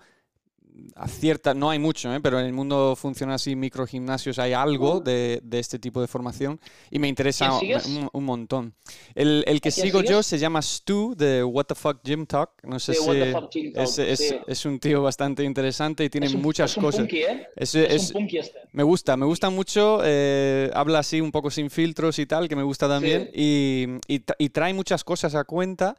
[0.95, 2.19] a cierta, no hay mucho, ¿eh?
[2.21, 6.59] pero en el mundo funciona así, microgimnasios, hay algo de, de, este tipo de formación
[6.89, 7.59] y me interesa
[8.13, 8.73] un, montón.
[9.15, 12.51] El, el que sigo yo se llama Stu de What the Fuck Gym Talk.
[12.63, 13.09] No sé si
[13.75, 17.07] es, es, es, un tío bastante interesante y tiene muchas cosas.
[17.11, 17.47] ¿eh?
[17.55, 18.59] es, un punky este.
[18.71, 20.01] Me gusta, me gusta mucho.
[20.03, 23.29] Eh, habla así un poco sin filtros y tal, que me gusta también.
[23.33, 25.95] Y, y, y trae muchas cosas a cuenta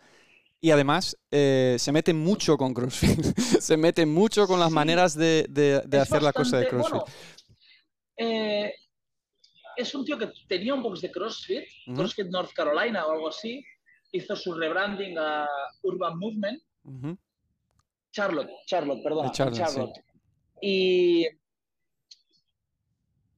[0.64, 3.18] y además eh, se mete mucho con CrossFit.
[3.60, 7.02] se mete mucho con las maneras de, de, hacer la cosa de CrossFit.
[8.16, 8.72] Eh,
[9.76, 13.64] es un tío que tenía un box de CrossFit, CrossFit North Carolina o algo así.
[14.12, 15.48] Hizo su rebranding a
[15.82, 16.62] Urban Movement.
[18.12, 19.32] Charlotte, Charlotte, perdón.
[19.32, 19.98] Charlotte.
[20.60, 21.26] Y,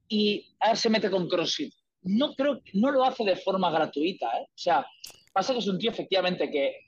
[0.08, 1.72] y ahora se mete con CrossFit.
[2.02, 4.44] No creo, no lo hace de forma gratuita, ¿eh?
[4.44, 4.84] O sea,
[5.32, 6.83] pasa que es un tío efectivamente que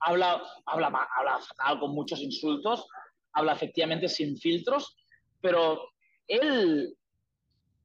[0.00, 0.86] habla, habla,
[1.16, 2.86] habla fatal con muchos insultos,
[3.32, 4.96] habla efectivamente sin filtros,
[5.40, 5.80] pero
[6.26, 6.96] él,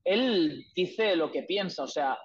[0.04, 2.18] él dice lo que piensa, o sea,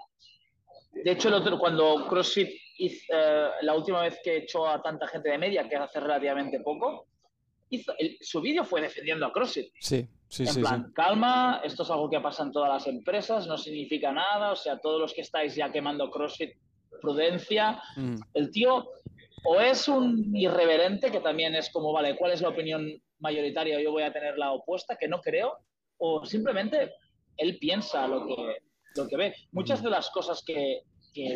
[0.93, 5.31] de hecho, el otro, cuando CrossFit eh, la última vez que echó a tanta gente
[5.31, 7.07] de media, que hace relativamente poco,
[7.69, 9.73] hizo, su vídeo fue defendiendo a CrossFit.
[9.79, 13.57] Sí, sí, en plan, calma, esto es algo que pasa en todas las empresas, no
[13.57, 16.55] significa nada, o sea, todos los que estáis ya quemando CrossFit,
[17.01, 17.81] prudencia.
[17.97, 18.17] Mm.
[18.35, 18.89] El tío
[19.45, 22.87] o es un irreverente que también es como, vale, ¿cuál es la opinión
[23.19, 23.81] mayoritaria?
[23.81, 25.59] Yo voy a tener la opuesta, que no creo,
[25.99, 26.93] o simplemente
[27.37, 28.63] él piensa lo que,
[28.97, 29.35] lo que ve.
[29.53, 30.83] Muchas de las cosas que,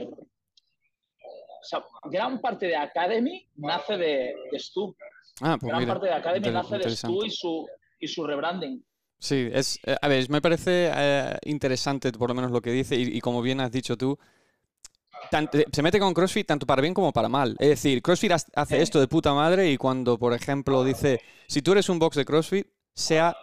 [0.09, 4.95] o sea, gran parte de Academy nace de, Stu.
[5.41, 7.67] Ah, pues gran parte de Academy nace de Stu y su,
[7.99, 8.85] y su rebranding.
[9.19, 12.97] Sí, es, eh, a ver, me parece eh, interesante por lo menos lo que dice
[12.97, 14.19] y, y como bien has dicho tú,
[15.73, 17.57] se mete con CrossFit tanto para bien como para mal.
[17.59, 21.73] Es decir, CrossFit hace esto de puta madre y cuando, por ejemplo, dice, si tú
[21.73, 23.37] eres un box de CrossFit, sea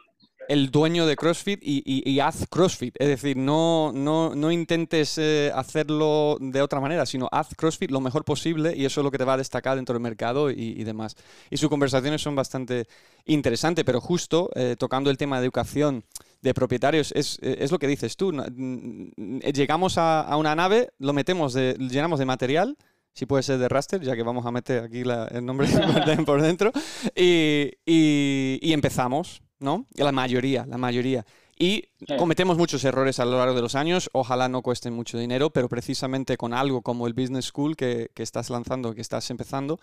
[0.47, 2.95] el dueño de CrossFit y, haz CrossFit.
[2.99, 8.25] Es decir, no, no, intentes eh, hacerlo de otra manera, sino haz CrossFit lo mejor
[8.25, 11.15] posible y eso es lo que te va a destacar dentro del mercado y, demás.
[11.49, 12.86] Y sus conversaciones son bastante
[13.25, 16.03] interesantes, pero justo eh, tocando el tema de educación
[16.42, 17.39] de propietarios, es,
[17.72, 18.32] lo que dices tú.
[18.32, 22.78] Llegamos a, una nave, lo metemos, de, llenamos de material
[23.14, 25.68] si puede ser de raster, ya que vamos a meter aquí el nombre
[26.26, 26.72] por dentro,
[27.14, 29.86] y, y, empezamos, ¿no?
[29.96, 31.26] La mayoría, la mayoría.
[31.60, 31.84] Y
[32.18, 35.68] cometemos muchos errores a lo largo de los años, ojalá no cuesten mucho dinero, pero
[35.68, 39.80] precisamente con algo como el Business School que, que estás lanzando, que estás empezando,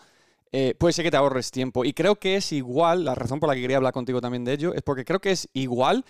[0.51, 1.85] eh, puede ser que te ahorres tiempo.
[1.85, 4.55] Y creo que es igual, la razón por la que quería hablar contigo también de
[4.55, 6.05] ello, es porque creo que es igual,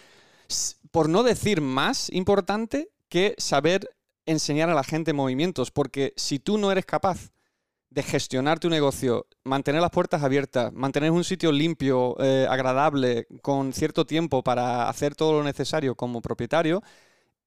[0.90, 3.88] por no decir más importante, que saber
[4.26, 7.30] enseñar a la gente movimientos, porque si tú no eres capaz
[7.90, 13.72] de gestionar tu negocio, mantener las puertas abiertas, mantener un sitio limpio, eh, agradable, con
[13.72, 16.82] cierto tiempo para hacer todo lo necesario como propietario,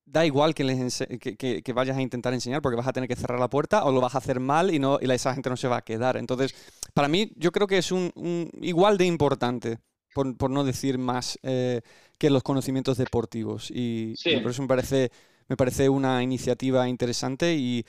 [0.05, 3.39] da igual que, les que, vayas a intentar enseñar porque vas a tener que cerrar
[3.39, 5.67] la puerta o lo vas a hacer mal y, no, y esa gente no se
[5.67, 6.17] va a quedar.
[6.17, 6.55] Entonces,
[6.93, 8.11] para mí yo creo que es un,
[8.61, 9.77] igual de importante,
[10.13, 11.81] por, no decir más, eh,
[12.21, 13.71] que los conocimientos deportivos.
[13.71, 15.11] Y, y por eso me parece
[15.47, 17.83] me parece una iniciativa interesante y...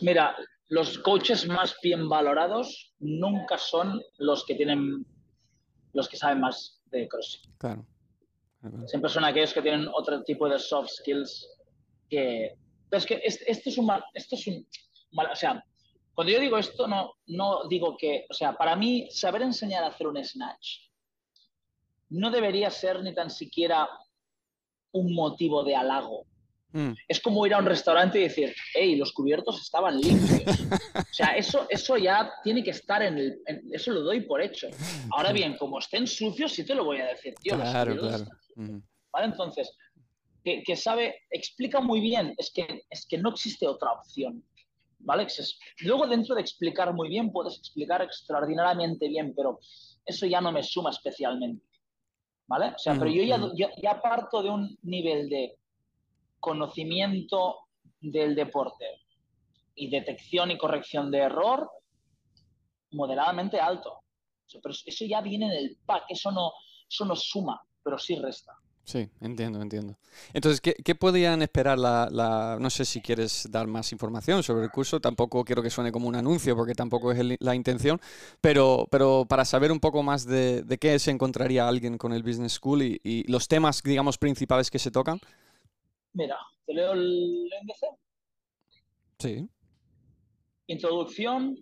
[0.00, 0.34] mira,
[0.68, 5.04] los coaches más bien valorados nunca son los que tienen,
[5.92, 7.52] los que saben más de CrossFit.
[7.58, 7.86] Claro.
[8.86, 11.46] Siempre son aquellos que tienen otro tipo de soft skills
[12.08, 12.56] que...
[12.88, 14.66] Pero es que esto es un mal, esto es un
[15.12, 15.62] o sea,
[16.14, 19.88] cuando yo digo esto no, no digo que, o sea, para mí saber enseñar a
[19.88, 20.88] hacer un snatch
[22.12, 23.88] no debería ser ni tan siquiera
[24.92, 26.26] un motivo de halago.
[26.72, 26.92] Mm.
[27.08, 30.60] Es como ir a un restaurante y decir, hey, los cubiertos estaban limpios.
[30.94, 33.42] o sea, eso, eso ya tiene que estar en el...
[33.72, 34.68] eso lo doy por hecho.
[35.10, 37.56] Ahora bien, como estén sucios, sí te lo voy a decir, tío.
[37.56, 38.24] Claro, claro.
[39.12, 39.26] ¿Vale?
[39.26, 39.74] Entonces,
[40.44, 44.44] que, sabe, explica muy bien, es que, es que no existe otra opción.
[44.98, 45.26] ¿Vale?
[45.80, 49.58] Luego, dentro de explicar muy bien, puedes explicar extraordinariamente bien, pero
[50.06, 51.64] eso ya no me suma especialmente.
[52.46, 52.74] ¿Vale?
[52.74, 55.56] O sea, pero yo ya, yo ya parto de un nivel de
[56.38, 57.60] conocimiento
[58.00, 58.84] del deporte
[59.74, 61.70] y detección y corrección de error
[62.90, 64.00] moderadamente alto.
[64.62, 66.52] Pero eso ya viene en el pack, eso no,
[66.88, 68.52] eso no suma, pero sí resta.
[68.84, 69.96] Sí, entiendo, entiendo.
[70.34, 74.70] Entonces, ¿qué, qué podían esperar la, No sé si quieres dar más información sobre el
[74.70, 78.00] curso, tampoco quiero que suene como un anuncio, porque tampoco es la intención,
[78.40, 82.24] pero, pero para saber un poco más de, de, qué se encontraría alguien con el
[82.24, 85.20] Business School y, y los temas, digamos, principales que se tocan.
[86.12, 87.86] Mira, te leo el índice.
[89.18, 89.48] Sí.
[90.66, 91.56] Introducción,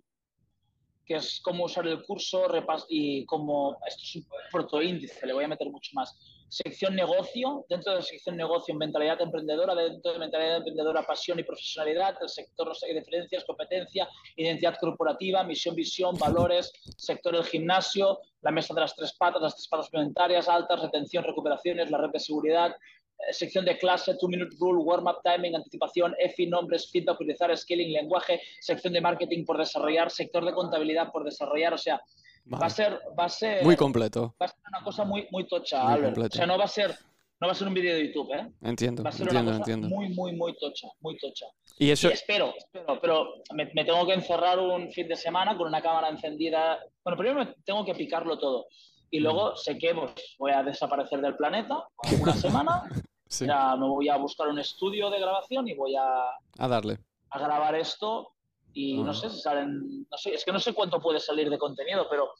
[1.05, 3.77] que es cómo usar el curso, repas y cómo.
[3.87, 6.39] Esto es un protoíndice, le voy a meter mucho más.
[6.51, 11.44] Sección negocio, dentro de la sección negocio, mentalidad emprendedora, dentro de mentalidad emprendedora, pasión y
[11.44, 18.51] profesionalidad, el sector de diferencias, competencia, identidad corporativa, misión, visión, valores, sector del gimnasio, la
[18.51, 22.18] mesa de las tres patas, las tres patas complementarias, altas, retención, recuperaciones, la red de
[22.18, 27.20] seguridad, eh, sección de clase, two minute rule, warm up timing, anticipación, EFI, nombres, feedback,
[27.20, 32.03] utilizar, scaling, lenguaje, sección de marketing por desarrollar, sector de contabilidad por desarrollar, o sea,
[32.47, 34.34] va a ser, va a ser muy completo.
[34.41, 36.97] Va a ser una cosa muy, muy tocha, O sea, no va a ser,
[37.41, 38.51] no va a ser un vídeo de YouTube, ¿eh?
[38.62, 41.47] Entiendo, va a ser entiendo, una cosa muy, muy, muy tocha, muy tocha.
[41.78, 42.09] Y eso.
[42.09, 46.09] espero, espero, pero me, me, tengo que encerrar un fin de semana con una cámara
[46.09, 46.78] encendida.
[47.03, 48.66] Bueno, primero me tengo que picarlo todo.
[49.11, 51.84] Y luego sé que pues, voy a desaparecer del planeta
[52.20, 52.84] una semana
[53.28, 56.99] Ya me voy a buscar un estudio de grabación y voy a, a darle.
[57.30, 58.32] A grabar esto
[58.73, 61.59] y no sé si salen, no sé, es que no sé cuánto puede salir de
[61.59, 62.31] contenido, pero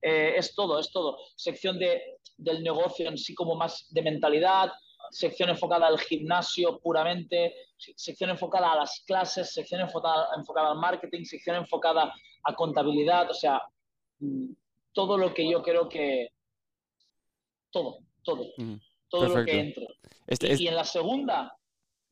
[0.00, 1.18] eh, es todo, es todo.
[1.36, 4.70] Sección de, del negocio en sí como más de mentalidad,
[5.10, 11.24] sección enfocada al gimnasio puramente, sección enfocada a las clases, sección enfocada, enfocada al marketing,
[11.24, 12.12] sección enfocada
[12.44, 13.62] a contabilidad, o sea,
[14.20, 14.52] mm,
[14.92, 16.28] todo lo que yo creo que...
[17.70, 18.44] Todo, todo
[19.12, 19.86] todo lo que entre.
[20.26, 21.54] Este y, en la segunda,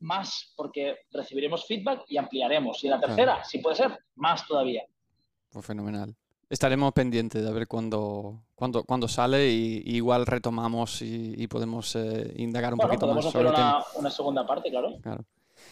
[0.01, 2.83] más, porque recibiremos feedback y ampliaremos.
[2.83, 4.83] Y en la tercera, si puede ser, más todavía.
[5.49, 6.15] Pues fenomenal.
[6.49, 12.73] Estaremos pendientes de ver cuándo, cuándo, cuándo sale y, igual retomamos y, podemos eh, indagar
[12.73, 14.97] un poquito más sobre una, una segunda parte, claro.
[15.01, 15.23] Claro.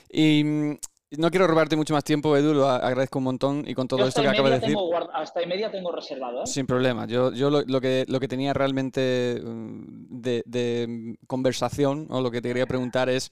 [0.09, 0.77] Y mm,
[1.17, 4.21] no quiero robarte mucho más tiempo, Edu, lo agradezco un montón y con todo esto
[4.21, 4.77] que acabas de decir.
[5.13, 6.43] hasta y media tengo reservado.
[6.43, 6.47] ¿eh?
[6.47, 7.07] Sin problema.
[7.07, 12.49] Yo, yo lo, que, lo que tenía realmente mm, de, conversación o lo que te
[12.49, 13.31] quería preguntar es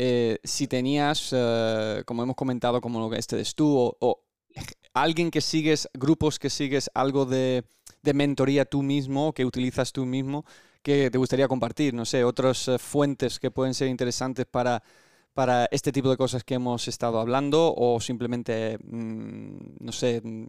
[0.00, 4.22] eh, si tenías, eh, como hemos comentado, como este de tú o,
[4.94, 7.64] alguien que sigues, grupos que sigues algo de,
[8.04, 10.44] de mentoría tú mismo, que utilizas tú mismo,
[10.82, 14.84] que te gustaría compartir, no sé, otras eh, fuentes que pueden ser interesantes para,
[15.34, 20.46] para este tipo de cosas que hemos estado hablando o simplemente, mm, no sé, mm,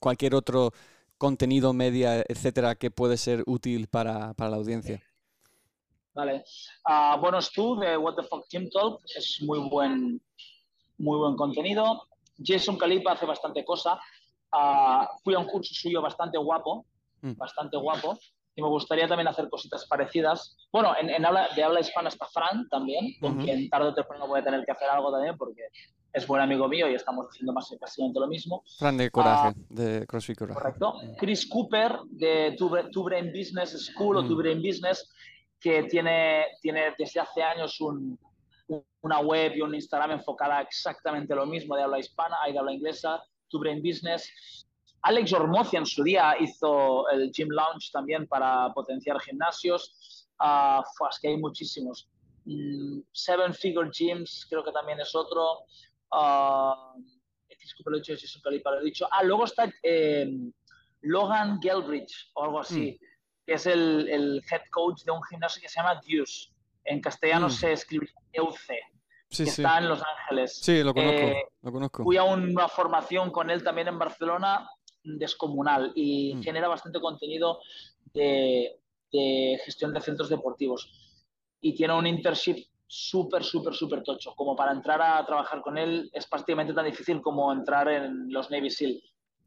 [0.00, 0.72] cualquier otro
[1.18, 5.02] contenido, media, etcétera, que puede ser útil para, para la audiencia.
[6.16, 6.44] Vale.
[6.88, 10.18] Uh, bueno, tú de What the Fuck Team Talk es muy buen,
[10.96, 12.08] muy buen contenido.
[12.42, 14.00] Jason Calipa hace bastante cosa.
[14.50, 16.86] Uh, fui a un curso suyo bastante guapo,
[17.20, 17.36] mm.
[17.36, 18.18] bastante guapo.
[18.54, 20.56] Y me gustaría también hacer cositas parecidas.
[20.72, 24.26] Bueno, en, en habla, de habla hispana está Fran también, con quien tarde o temprano
[24.26, 25.68] voy a tener que hacer algo también porque
[26.14, 28.62] es buen amigo mío y estamos haciendo más básicamente lo mismo.
[28.78, 30.58] Fran de Coraje, uh, de CrossFit Coraje.
[30.58, 30.94] Correcto.
[31.18, 34.24] Chris Cooper de Two Brain Business School mm.
[34.24, 35.12] o Two Brain Business
[35.60, 38.18] que tiene, tiene desde hace años un,
[39.02, 42.72] una web y un Instagram enfocada exactamente lo mismo de habla hispana, hay de habla
[42.72, 44.30] inglesa, Tu Brain Business.
[45.02, 50.26] Alex Ormocia en su día hizo el Gym Lounge también para potenciar gimnasios.
[50.40, 52.08] Uh, es que hay muchísimos.
[52.44, 55.60] Mm, Seven Figure Gyms creo que también es otro.
[56.12, 57.00] Uh,
[57.84, 59.08] lo he dicho, lo he dicho.
[59.10, 60.28] Ah, luego está eh,
[61.02, 62.98] Logan Gelbridge o algo así.
[63.00, 63.15] Mm
[63.46, 66.48] que es el, el, head coach de un gimnasio que se llama Deuce.
[66.84, 67.50] En castellano mm.
[67.50, 68.56] se escribe EUC,
[69.30, 70.58] que está en Los Ángeles.
[70.60, 72.02] Sí, lo conozco, eh, lo conozco.
[72.04, 74.68] Fui a una formación con él también en Barcelona
[75.02, 76.42] descomunal y mm.
[76.42, 77.60] genera bastante contenido
[78.12, 78.80] de,
[79.12, 80.90] de, gestión de centros deportivos.
[81.60, 84.34] Y tiene un internship súper, súper, súper tocho.
[84.34, 88.50] Como para entrar a trabajar con él es prácticamente tan difícil como entrar en los
[88.50, 89.00] Navy SEAL.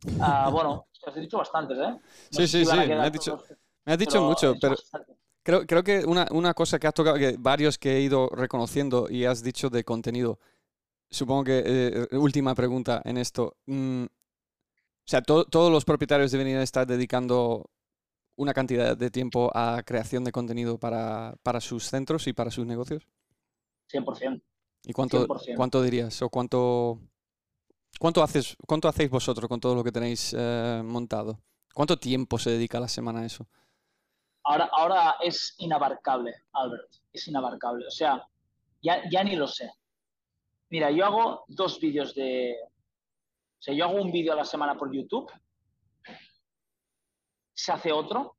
[0.06, 1.96] Uh, bueno, te he dicho bastantes, ¿eh?
[2.32, 3.42] sí, sí, sí, me has dicho...
[3.90, 4.76] Me has dicho mucho, pero
[5.42, 9.08] creo, creo que una, una, cosa que has tocado, que varios que he ido reconociendo
[9.10, 10.38] y has dicho de contenido,
[11.10, 13.58] supongo que eh, última pregunta en esto.
[13.66, 17.72] Mm, o sea, todos los propietarios deberían estar dedicando
[18.36, 22.68] una cantidad de tiempo a creación de contenido para, para sus centros y para sus
[22.68, 23.08] negocios.
[23.92, 24.40] 100%.
[24.84, 26.22] ¿Y cuánto, cuánto dirías?
[26.22, 27.00] ¿O cuánto,
[28.00, 31.42] cuánto, haces, cuánto hacéis vosotros con todo lo que tenéis eh, montado?
[31.74, 33.48] ¿Cuánto tiempo se dedica a la semana a eso?
[34.50, 37.86] Ahora, ahora es inabarcable, Albert, es inabarcable.
[37.86, 38.28] O sea,
[38.82, 39.72] ya, ya ni lo sé.
[40.70, 42.56] Mira, yo hago dos vídeos de...
[42.64, 45.32] O sea, yo hago un vídeo a la semana por YouTube,
[47.54, 48.38] se hace otro,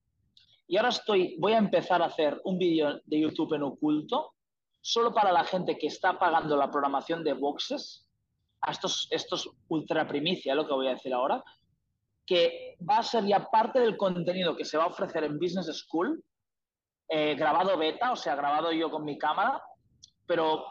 [0.67, 4.35] y ahora estoy, voy a empezar a hacer un vídeo de YouTube en oculto,
[4.81, 8.07] solo para la gente que está pagando la programación de boxes.
[8.63, 11.43] A estos, estos ultra primicia, lo que voy a decir ahora,
[12.31, 15.67] que va a ser ya parte del contenido que se va a ofrecer en Business
[15.85, 16.23] School,
[17.09, 19.61] eh, grabado beta, o sea, grabado yo con mi cámara,
[20.29, 20.65] pero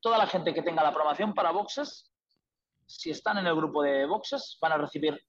[0.00, 2.08] toda la gente que tenga la aprobación para boxes,
[2.86, 5.20] si están en el grupo de boxes, van a recibir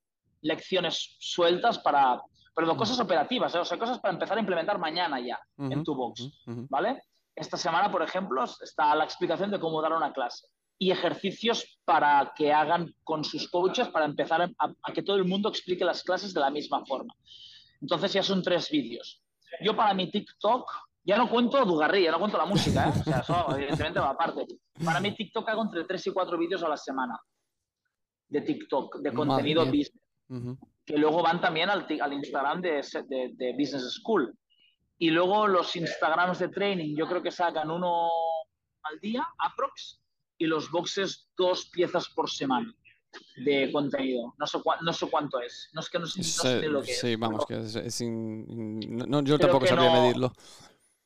[0.42, 2.22] lecciones sueltas para,
[2.56, 3.58] pero cosas operativas, ¿eh?
[3.58, 6.30] o sea, cosas para empezar a implementar mañana ya en tu box,
[6.70, 7.02] ¿vale?
[7.36, 10.46] Esta semana, por ejemplo, está la explicación de cómo dar una clase
[10.84, 15.48] y ejercicios para que hagan con sus coaches para empezar a, que todo el mundo
[15.48, 17.14] explique las clases de la misma forma.
[17.82, 19.22] Entonces ya son tres vídeos.
[19.62, 20.70] Yo para mi TikTok,
[21.06, 22.94] ya no cuento Dugarry, ya no cuento la música, ¿eh?
[23.00, 24.46] o sea, eso evidentemente va aparte.
[24.84, 27.18] Para mi TikTok hago entre tres y cuatro vídeos a la semana
[28.28, 30.02] de TikTok, de contenido business,
[30.86, 34.38] que luego van también al, al Instagram de, de, de Business School.
[34.98, 38.10] Y luego los Instagrams de training, yo creo que sacan uno
[38.84, 40.03] al día, aprox,
[40.44, 42.76] y los boxes dos piezas por semana
[43.38, 44.34] de contenido.
[44.38, 45.70] No sé, no sé cuánto es.
[45.72, 47.00] No es que no sé, lo que es.
[47.00, 50.34] Sí, vamos, que es, no, yo tampoco sabía medirlo.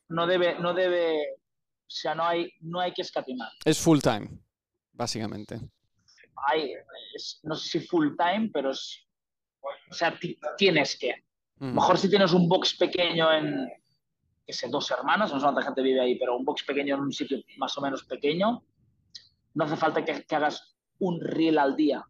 [0.09, 3.51] No debe, no debe, o sea, no hay, no hay que escatimar.
[3.63, 4.27] Es full time,
[4.93, 5.59] básicamente.
[6.47, 6.73] Hay,
[7.43, 9.05] no sé si full time, pero es,
[9.91, 10.17] o sea,
[10.57, 11.13] tienes que.
[11.59, 13.67] Mejor si tienes un box pequeño en,
[14.47, 17.01] que sé, dos hermanas, no sé cuánta gente vive ahí, pero un box pequeño en
[17.01, 18.63] un sitio más o menos pequeño,
[19.57, 22.05] no hace falta que, hagas un reel al día.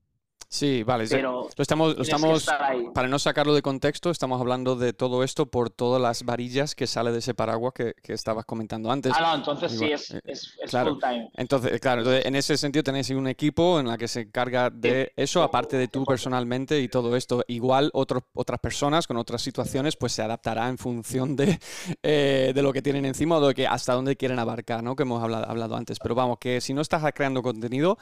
[0.49, 1.05] Sí, vale.
[1.09, 2.47] Pero lo estamos, lo estamos
[2.93, 6.87] para no sacarlo de contexto, estamos hablando de todo esto por todas las varillas que
[6.87, 9.11] sale de ese paraguas que, estabas comentando antes.
[9.13, 11.29] Ah, no, entonces sí, es, eh, es, full time.
[11.33, 15.43] Entonces, claro, en ese sentido tenéis un equipo en la que se encarga de eso,
[15.43, 17.43] aparte de tú personalmente y todo esto.
[17.47, 21.59] Igual otras personas con otras situaciones, pues se adaptará en función de,
[22.03, 24.95] eh, de lo que tienen encima o de que hasta dónde quieren abarcar, ¿no?
[24.95, 25.99] Que hemos hablado, hablado antes.
[25.99, 27.97] Pero vamos, que si no estás creando contenido,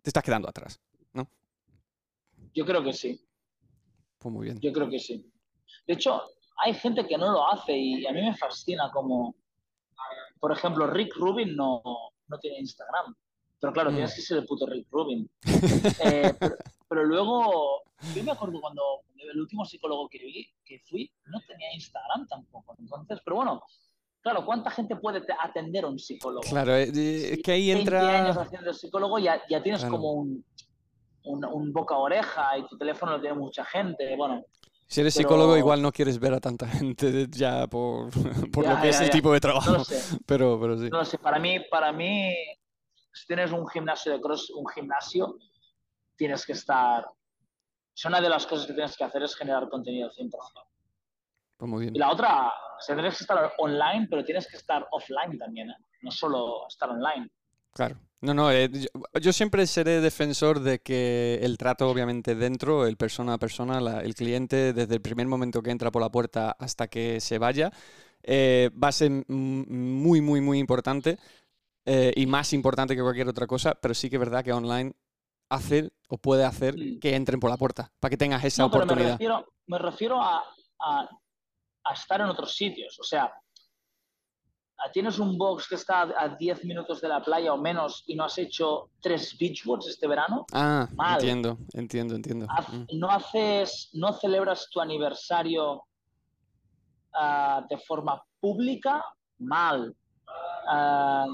[0.00, 0.80] te estás quedando atrás.
[2.54, 3.20] Yo creo que sí.
[4.18, 4.60] Pues muy bien.
[4.60, 5.24] Yo creo que sí.
[5.86, 6.22] De hecho,
[6.64, 9.34] hay gente que no lo hace y a mí me fascina como,
[10.38, 11.82] por ejemplo, Rick Rubin no,
[12.28, 13.14] no tiene Instagram.
[13.60, 13.94] Pero claro, mm.
[13.94, 15.28] tienes que ser el puto Rick Rubin.
[16.04, 16.34] Eh,
[16.88, 17.82] pero, luego,
[18.14, 18.82] yo me acuerdo cuando,
[19.16, 22.74] el último psicólogo que vi, que fui, no tenía Instagram tampoco.
[22.78, 23.62] Entonces, pero bueno,
[24.20, 26.42] claro, ¿cuánta gente puede atender a un psicólogo?
[26.50, 26.90] Claro, eh,
[27.32, 28.02] es que ahí entra...
[28.02, 30.44] 20 años haciendo psicólogo ya, ya tienes como un,
[31.24, 34.16] un, un boca a oreja y tu teléfono lo tiene mucha gente.
[34.16, 34.44] Bueno,
[34.92, 38.10] si eres psicólogo, igual no quieres ver a tanta gente ya por,
[38.52, 39.70] por lo que es el tipo de trabajo.
[39.70, 40.18] No sé.
[40.26, 40.90] Pero, pero sí.
[40.90, 42.34] No sé, para mí, para mí,
[43.10, 45.38] si tienes un gimnasio de cross, un gimnasio,
[46.14, 47.06] tienes que estar.
[47.94, 50.30] Si una de las cosas que tienes que hacer es generar contenido 100%.
[51.56, 51.96] Pues muy bien.
[51.96, 55.70] Y la otra, o sea, tienes que estar online, pero tienes que estar offline también,
[55.70, 55.76] ¿eh?
[56.02, 57.30] no solo estar online.
[57.72, 57.96] Claro.
[58.22, 58.70] No, no, eh,
[59.20, 64.14] yo, siempre seré defensor de que el trato, obviamente, dentro, el persona a persona, el
[64.14, 67.72] cliente, desde el primer momento que entra por la puerta hasta que se vaya,
[68.22, 71.18] eh, va a ser muy, muy, muy importante
[71.84, 74.92] eh, y más importante que cualquier otra cosa, pero sí que es verdad que online
[75.48, 79.18] hace o puede hacer que entren por la puerta, para que tengas esa oportunidad.
[79.66, 80.44] Me refiero, a,
[80.78, 83.32] a estar en otros sitios, o sea,
[84.90, 88.24] tienes un box que está a 10 minutos de la playa o menos y no
[88.24, 90.46] has hecho tres beachboards este verano.
[90.52, 92.46] Ah, entiendo, entiendo, entiendo.
[92.46, 92.98] Mm.
[92.98, 95.84] No haces, no celebras tu aniversario
[97.14, 99.04] ah, de forma pública,
[99.38, 99.94] mal.
[100.68, 101.26] Ah,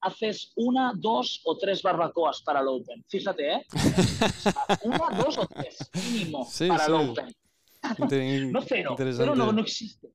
[0.00, 3.04] haces una, dos o tres barbacoas para el Open.
[3.08, 3.66] Fíjate, ¿eh?
[4.84, 7.34] una, dos o tres, mínimo, para el Open.
[8.52, 10.08] no cero, pero no, no existe.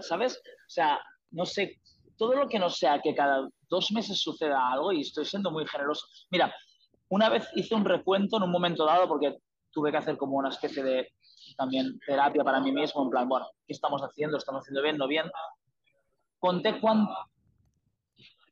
[0.00, 0.36] ¿Sabes?
[0.36, 0.98] O sea,
[1.30, 1.80] no sé
[2.16, 5.66] todo lo que no sea que cada dos meses suceda algo, y estoy siendo muy
[5.66, 6.06] generoso.
[6.30, 6.54] Mira,
[7.08, 9.36] una vez hice un recuento en un momento dado porque
[9.70, 11.08] tuve que hacer como una especie de
[11.56, 14.36] también terapia para mí mismo, en plan, bueno, ¿qué estamos haciendo?
[14.36, 14.96] ¿Estamos haciendo bien?
[14.96, 15.26] ¿No bien?
[16.38, 17.12] Conté cuánto,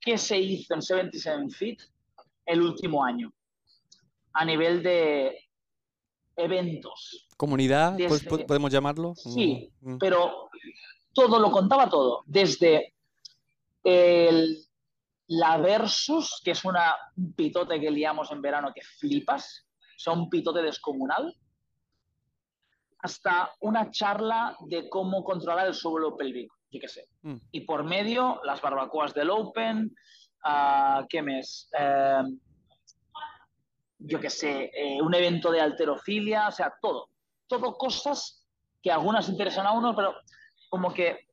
[0.00, 1.80] qué se hizo en 77 Fit
[2.46, 3.32] el último año
[4.34, 5.48] a nivel de
[6.36, 7.28] eventos.
[7.36, 7.96] ¿Comunidad?
[8.46, 9.14] ¿Podemos llamarlo?
[9.14, 9.98] Sí, mm.
[9.98, 10.48] pero
[11.12, 12.94] todo lo contaba todo, desde
[13.84, 14.64] el,
[15.28, 19.66] la Versus, que es una, un pitote que liamos en verano que flipas,
[19.96, 21.34] son un pitote descomunal,
[22.98, 27.08] hasta una charla de cómo controlar el suelo pélvico, yo qué sé.
[27.22, 27.36] Mm.
[27.50, 29.94] Y por medio, las barbacoas del Open,
[30.44, 31.68] uh, ¿qué mes?
[31.72, 32.38] Uh,
[33.98, 37.08] yo qué sé, eh, un evento de alterofilia, o sea, todo.
[37.46, 38.44] Todo cosas
[38.82, 40.14] que algunas interesan a uno, pero
[40.68, 41.28] como que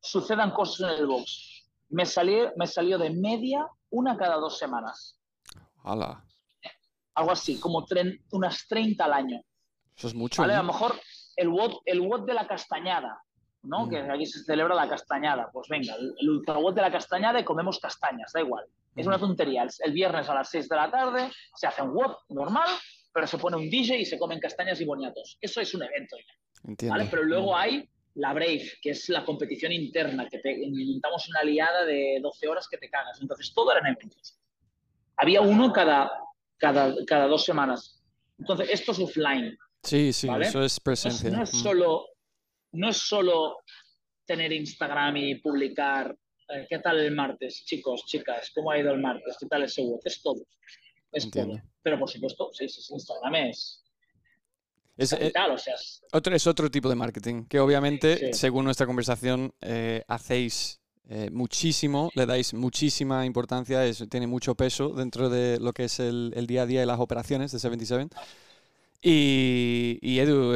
[0.00, 1.61] sucedan cosas en el box
[1.92, 5.18] me salió, me salió de media una cada dos semanas.
[5.84, 6.24] ¡Hala!
[7.14, 7.86] Algo así, como
[8.30, 9.40] unas 30 al año.
[9.94, 10.42] Eso es mucho.
[10.42, 10.98] A lo mejor
[11.36, 13.22] el WOT, el de la castañada,
[13.62, 13.86] ¿no?
[13.86, 13.90] Mm.
[13.90, 15.50] Que aquí se celebra la castañada.
[15.52, 18.64] Pues venga, el, el ultra de la castañada y comemos castañas, da igual.
[18.96, 19.20] Es una mm.
[19.20, 19.66] tontería.
[19.84, 22.68] El, viernes a las 6 de la tarde se hace un WOT normal,
[23.12, 25.36] pero se pone un DJ y se comen castañas y boniatos.
[25.42, 26.16] Eso es un evento
[26.64, 27.04] Entiendo.
[27.10, 27.56] Pero luego mm.
[27.56, 32.48] hay la Brave, que es la competición interna, que te inventamos una liada de 12
[32.48, 33.20] horas que te cagas.
[33.20, 34.38] Entonces, todo eran eventos.
[35.16, 36.10] Había uno cada,
[36.58, 38.02] cada, cada dos semanas.
[38.38, 39.56] Entonces, esto es offline.
[39.82, 41.30] Sí, sí, eso es presencia.
[41.30, 42.06] No es, solo,
[42.72, 43.58] no es solo
[44.24, 46.16] tener Instagram y publicar
[46.48, 49.82] eh, qué tal el martes, chicos, chicas, cómo ha ido el martes, qué tal ese
[49.82, 50.42] web, es todo.
[51.10, 51.60] Es todo.
[51.82, 53.81] Pero por supuesto, sí, sí, Instagram es,
[54.96, 55.32] es, eh,
[56.12, 62.10] otro, es otro tipo de marketing, que obviamente, según nuestra conversación, eh, hacéis eh, muchísimo,
[62.14, 66.62] le dais muchísima importancia, es, tiene mucho peso dentro de lo que es el, día
[66.62, 68.14] a día y las operaciones de 77.
[69.04, 70.52] Y, y Edu,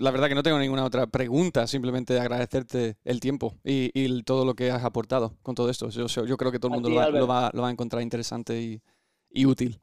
[0.00, 4.54] la verdad que no tengo ninguna otra pregunta, simplemente agradecerte el tiempo y, todo lo
[4.54, 5.88] que has aportado con todo esto.
[5.90, 6.96] Yo, yo creo que todo el mundo lo,
[7.28, 8.82] va, lo, va, a encontrar interesante y,
[9.30, 9.80] y útil.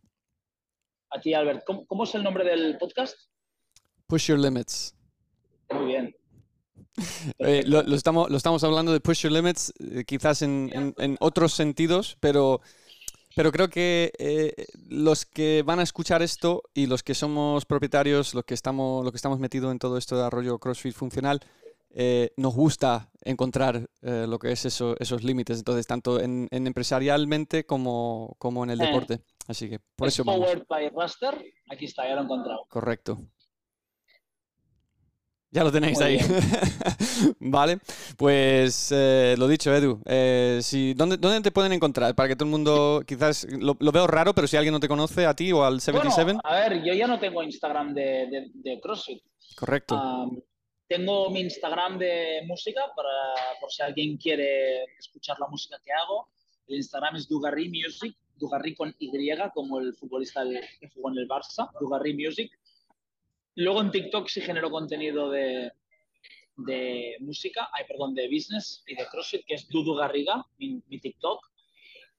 [1.13, 1.63] A ti, Albert.
[1.63, 3.15] ¿Cómo, es el nombre del podcast?
[4.07, 4.95] Push Your Limits.
[5.71, 6.15] Muy bien.
[7.39, 11.53] Eh, lo, estamos, lo estamos hablando de Push Your Limits, eh, quizás en, en, otros
[11.53, 12.61] sentidos, pero,
[13.35, 18.35] pero creo que eh, los que van a escuchar esto y los que somos propietarios,
[18.35, 21.39] los que estamos, los que estamos metidos en todo esto de arroyo CrossFit funcional,
[22.37, 28.35] nos gusta encontrar lo que es eso, esos límites, entonces tanto en, en empresarialmente como,
[28.39, 29.21] como en el deporte.
[29.47, 30.45] Así que por eso vamos.
[30.45, 31.39] Powered by Raster,
[31.69, 32.65] aquí está, ya lo he encontrado.
[32.69, 33.19] Correcto.
[35.53, 36.17] Ya lo tenéis ahí.
[37.39, 37.77] vale,
[38.17, 40.01] pues eh, lo dicho, Edu.
[40.03, 42.15] Eh, si, ¿dónde, ¿dónde, te pueden encontrar?
[42.15, 45.27] Para que todo el mundo, quizás lo, veo raro, pero si alguien no te conoce,
[45.27, 46.39] a ti o al 77.
[46.43, 49.21] a ver, yo ya no tengo Instagram de, de, CrossFit.
[49.55, 49.95] Correcto.
[50.87, 56.29] tengo mi Instagram de música para, por si alguien quiere escuchar la música que hago.
[56.67, 59.11] El Instagram es Dugarry Music, Dugarry con Y,
[59.53, 60.43] como el futbolista
[60.79, 62.51] que jugó en el Barça, Dugarry Music.
[63.55, 65.71] Luego en TikTok sí genero contenido de,
[67.19, 71.51] música, ay, perdón, de business y de CrossFit, que es Dudu Garriga, mi, TikTok.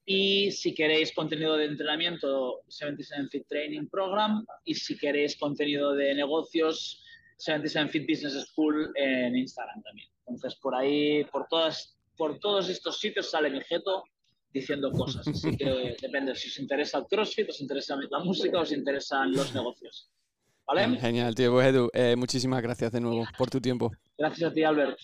[0.07, 4.45] Y si queréis contenido de entrenamiento, 77 Fit Training Program.
[4.65, 7.03] Y si queréis contenido de negocios,
[7.39, 10.09] 77 Fit Business School en Instagram también.
[10.27, 14.05] Entonces, por ahí, por, todas, por todos estos sitios sale mi jeto
[14.53, 15.27] diciendo cosas.
[15.27, 19.53] Así que depende si os interesa el CrossFit, os interesa la música, os interesan los
[19.55, 20.11] negocios.
[20.67, 20.99] ¿Vale?
[20.99, 21.53] Genial, tío.
[21.53, 23.93] Pues Edu, eh, muchísimas gracias de nuevo por tu tiempo.
[24.17, 24.99] Gracias a ti, Albert.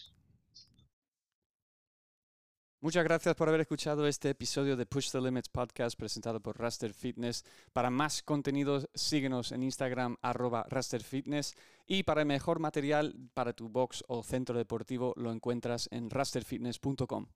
[2.82, 6.94] Muchas gracias por haber escuchado este episodio de Push the Limits podcast presentado por Raster
[6.94, 7.44] Fitness.
[7.74, 11.54] Para más contenidos, síguenos en Instagram arroba Raster Fitness
[11.86, 17.26] y para el mejor material para tu box o centro deportivo lo encuentras en rasterfitness.com.